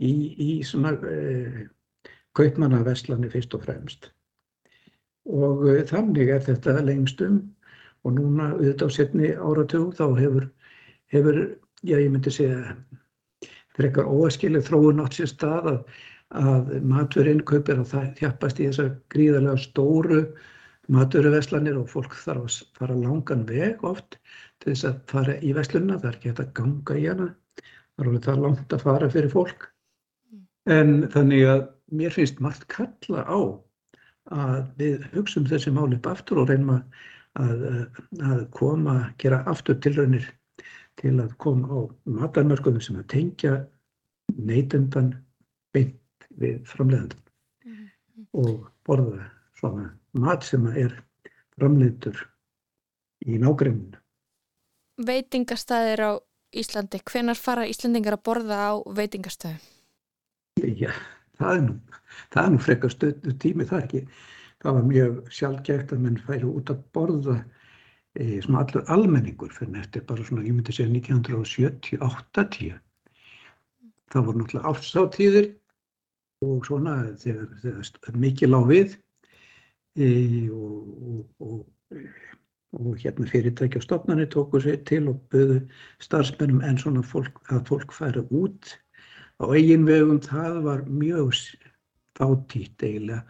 [0.00, 1.64] í, í svona eh,
[2.34, 4.10] kaupmannavestlanir fyrst og fremst.
[5.30, 7.38] Og eh, þannig er þetta lengstum
[8.04, 10.48] og núna auðvitað á setni áratug þá hefur,
[11.14, 11.38] hefur,
[11.86, 12.74] já ég myndi segja,
[13.78, 15.78] frekar óaskileg þróun átt sér stað að
[16.34, 20.20] að matvöruinnkaup er að það þjappast í þessar gríðarlega stóru
[20.94, 24.18] matvöruverslanir og fólk þarf að fara langan veg oft
[24.60, 27.28] til þess að fara í verslunna, það er ekki hægt að ganga í hana,
[27.62, 29.68] það er alveg það langt að fara fyrir fólk.
[30.74, 31.64] En þannig að
[31.94, 33.40] mér finnst margt kalla á
[34.34, 37.66] að við hugsum þessi máli upp aftur og reynum að,
[38.24, 40.30] að koma, gera aftur tilraunir
[41.00, 41.80] til að koma á
[42.20, 43.58] matarmörkunum sem að tengja
[44.36, 45.12] neytendan
[45.74, 45.98] beint
[46.40, 47.24] við framleiðandan
[48.34, 49.28] og borða
[49.58, 50.94] svona mat sem er
[51.56, 52.18] framleitur
[53.26, 53.98] í nágruninu.
[55.04, 56.12] Veitingastæðir á
[56.54, 59.62] Íslandi, hvenar fara Íslandingar að borða á veitingastöðum?
[60.62, 60.92] Já,
[61.40, 61.74] það er nú,
[62.30, 64.02] það er nú frekar stöðu tími það ekki.
[64.62, 67.34] Það var mjög sjálfgægt að menn færi út að borða
[68.14, 72.78] e, svona allur almenningur fyrir eftir bara svona, ég myndi segja 1970-80.
[74.14, 75.50] Það voru náttúrulega ástáttíðir
[76.44, 78.96] og svona þegar, þegar mikið lág við
[79.96, 80.08] e,
[80.52, 81.18] og, og,
[81.48, 82.00] og,
[82.78, 85.60] og hérna fyrirtæki og stofnarnir tóku sér til og böðu
[86.02, 88.74] starfsmennum en svona fólk, að fólk færi út
[89.40, 91.34] á eigin vegum það var mjög
[92.18, 93.22] fátítt eiginlega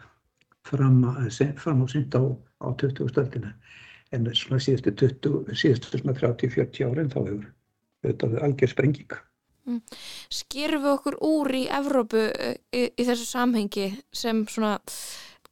[0.65, 2.23] fram, að, fram á sýnd á,
[2.61, 3.09] á 20.
[3.13, 3.53] stöldina
[4.13, 7.47] en svona síðustu 20, síðustu svona 30-40 árin þá hefur
[8.05, 9.15] auðvitað algjör sprenging.
[9.65, 9.81] Mm.
[10.29, 14.75] Skerum við okkur úr í Evrópu í, í þessu samhengi sem svona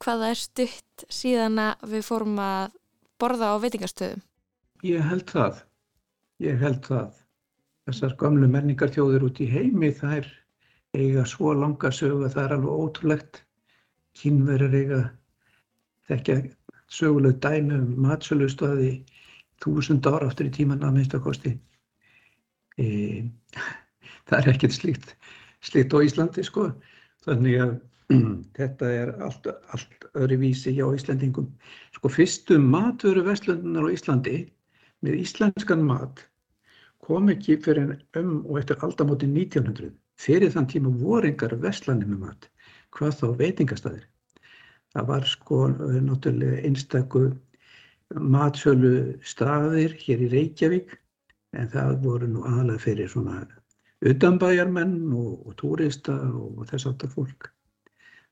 [0.04, 2.76] hvaða er stutt síðan að við fórum að
[3.22, 4.22] borða á veitingastöðum?
[4.84, 5.64] Ég held það.
[6.44, 7.20] Ég held það.
[7.88, 10.28] Þessar gamlu menningarþjóðir út í heimi þær
[10.94, 13.42] eiga svo langa sögu að það er alveg ótrúlegt.
[14.20, 15.02] Kínverður eiga
[16.10, 16.38] þekkja
[16.94, 18.92] söguleg dæmi um matsölustöði
[19.64, 21.54] þúsund ára aftur í tíman að minnstakosti.
[22.78, 22.86] E,
[24.30, 25.16] það er ekkert slíkt,
[25.66, 26.70] slíkt á Íslandi sko.
[27.26, 27.74] Þannig að
[28.58, 31.50] þetta er allt, allt öðru vísi hjá Íslandingum.
[31.96, 34.38] Sko fyrstu matvöru vestlundunar á Íslandi
[35.04, 36.24] með íslenskan mat
[37.04, 39.92] kom ekki fyrir um og eftir aldamóti 1900.
[40.20, 42.46] Fyrir þann tíma voru engar vestlanir með mat,
[42.96, 44.06] hvað þá veitingastæðir.
[44.94, 47.32] Það var sko náttúrulega einstakur
[48.14, 50.94] matsölu staðir hér í Reykjavík
[51.58, 53.42] en það voru nú aðalega fyrir svona
[54.04, 57.50] utanbæjarmenn og, og túrista og þess aftar fólk.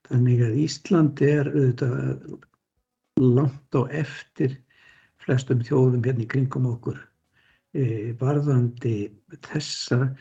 [0.10, 2.38] Þannig að Ísland er auðvitað
[3.22, 4.58] langt á eftir
[5.22, 6.98] flestum þjóðum hérna í kringum okkur
[7.78, 9.12] e, varðandi
[9.46, 10.12] þessa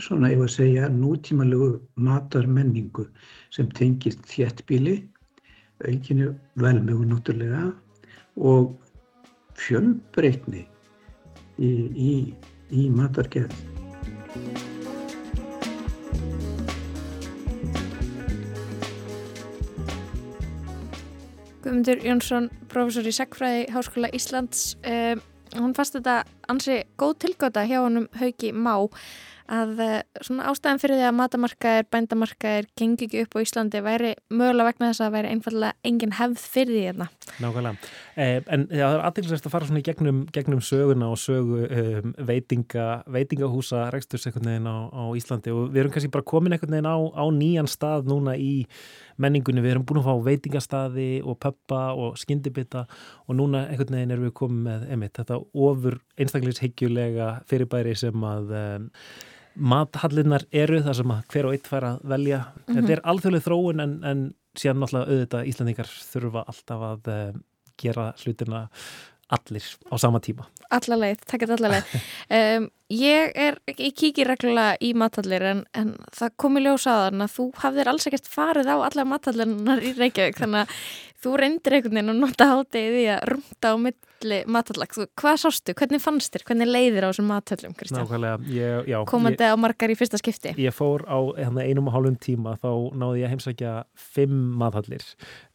[0.00, 3.06] svona ef að segja nútímalegu matarmenningu
[3.54, 5.02] sem tengist þéttbíli,
[5.84, 7.68] aukinu velmögu náttúrulega
[8.40, 8.74] og
[9.60, 10.64] fjölbreytni
[11.60, 12.12] í, í,
[12.72, 13.83] í matargerð.
[21.74, 24.76] Guðmundur Jónsson, professor í Sækfræði Háskóla Íslands.
[24.86, 25.18] Um,
[25.58, 28.76] hún fast þetta ansi góð tilgóta hjá honum Hauki Má
[29.50, 34.12] að uh, svona ástæðan fyrir því að matamarkaðir, bændamarkaðir gengi ekki upp á Íslandi væri
[34.30, 37.08] mögulega vegna þess að væri einfallega engin hefð fyrir því hérna.
[37.42, 37.90] Nákvæmlega.
[38.14, 41.64] Eh, en já, það er aðeinsvægt að fara svona í gegnum, gegnum söguna og sögu
[41.66, 42.86] um, veitinga,
[43.18, 46.96] veitingahúsa reksturs einhvern veginn á, á Íslandi og við erum kannski bara komin veginn á,
[47.02, 48.54] á nýjan stað núna í
[49.20, 49.62] menningunni.
[49.64, 52.84] Við erum búin að fá veitingastaði og pöppa og skyndibita
[53.28, 58.54] og núna einhvern veginn erum við komið með einmitt, þetta ofur einstaklingshyggjulega fyrirbæri sem að
[58.60, 58.90] um,
[59.54, 62.44] mathallinnar eru þar sem að hver og eitt fær að velja.
[62.44, 62.76] Mm -hmm.
[62.76, 64.22] Þetta er alþjóðlega þróun en, en
[64.58, 67.42] síðan náttúrulega auðvitað Íslandingar þurfa alltaf að um,
[67.80, 68.68] gera hlutina
[69.32, 70.46] allir á sama tíma.
[70.74, 71.94] Allarleið, takkit allarleið.
[72.28, 77.24] Um, ég er, ég kíkir reglulega í matallir en, en það komi ljós á þann
[77.24, 80.84] að þú hafðir alls ekkert farið á alla matallinnar í Reykjavík þannig að
[81.24, 84.98] þú reyndir einhvern veginn að nota hátegi því að rúmta á milli matallag.
[85.20, 85.76] Hvað sástu?
[85.78, 86.46] Hvernig fannst þér?
[86.50, 88.04] Hvernig leiðir á þessum matallum, Kristján?
[88.04, 89.00] Nákvæmlega.
[89.10, 90.54] Komandi ég, á margar í fyrsta skipti?
[90.60, 93.74] Ég fór á einum og hálfum tíma þá náði ég að heimsækja
[94.14, 95.08] fimm matallir.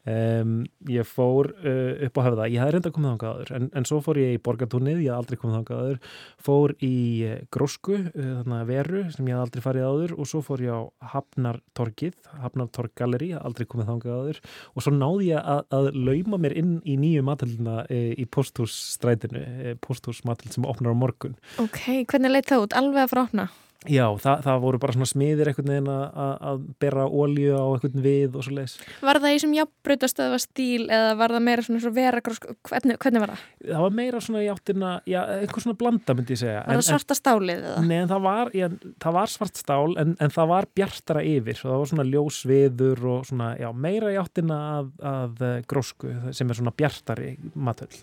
[0.09, 3.85] Um, ég fór uh, upp á höfða, ég hafði reynda komið þangað aður en, en
[3.85, 5.99] svo fór ég í borgartúnið, ég hafði aldrei komið þangað aður
[6.47, 6.93] fór í
[7.27, 10.63] uh, grósku uh, þannig að veru sem ég hafði aldrei farið aður og svo fór
[10.63, 14.41] ég á Hafnartorgið Hafnartorggalleri, ég hafði aldrei komið þangað aður
[14.71, 20.53] og svo náði ég að, að lauma mér inn í nýju matallina í posthússtrætinu, posthúsmatall
[20.53, 21.35] sem opnar á morgun.
[21.61, 22.77] Ok, hvernig leitt það út?
[22.79, 23.49] Alveg að frána?
[23.87, 28.33] Já, það, það voru bara svona smiðir einhvern veginn að bera ólju á einhvern við
[28.35, 28.73] og svo leiðis.
[29.07, 33.31] Var það í sem jafnbröytastöðva stíl eða var það meira svona vera, hvernig, hvernig var
[33.31, 33.45] það?
[33.69, 36.59] Það var meira svona í áttina, já, einhver svona blanda myndi ég segja.
[36.65, 37.87] Var en, það svarta stálið eða?
[37.87, 38.67] Nei, en það var, já,
[39.05, 43.27] það var svart stál en, en það var bjartara yfir það var svona ljósviður og
[43.31, 47.93] svona, já, meira í áttina að, að grósku sem er svona bjartari matöll.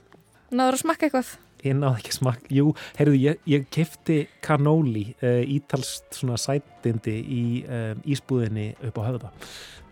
[0.57, 1.37] Náður að smakka eitthvað?
[1.65, 7.45] Ég náði ekki smakk, jú, heyrðu, ég, ég kefti kanóli, uh, ítalst svona sætindi í
[7.65, 9.33] um, ísbúðinni upp á höfða.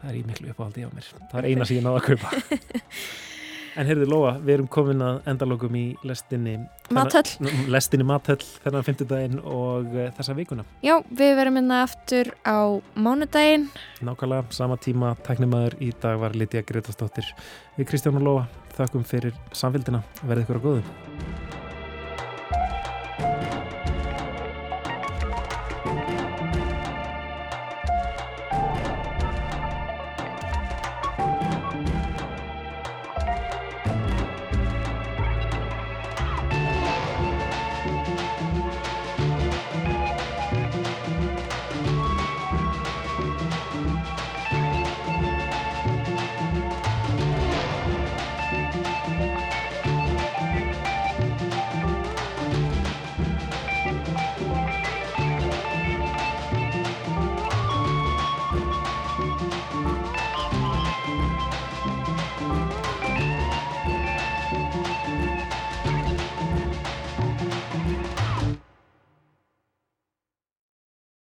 [0.01, 1.13] Það er í miklu uppáhaldi á mér.
[1.31, 2.35] Það er eina sem ég náði að kaupa.
[3.77, 6.57] en heyrðu, Lóa, við erum komin að endalókum í lestinni
[6.95, 7.27] Mathöll.
[7.73, 10.67] Lestinni Mathöll þennan fymtudaginn og uh, þessa vikuna.
[10.85, 13.69] Já, við verum minna aftur á mánudaginn.
[14.05, 17.35] Nákvæmlega, sama tíma, tæknimaður í dag var Lítiða Gretastóttir.
[17.79, 18.47] Við Kristján og Lóa
[18.79, 20.05] þakkum fyrir samfélgina.
[20.25, 21.63] Verðið ykkur á góðu.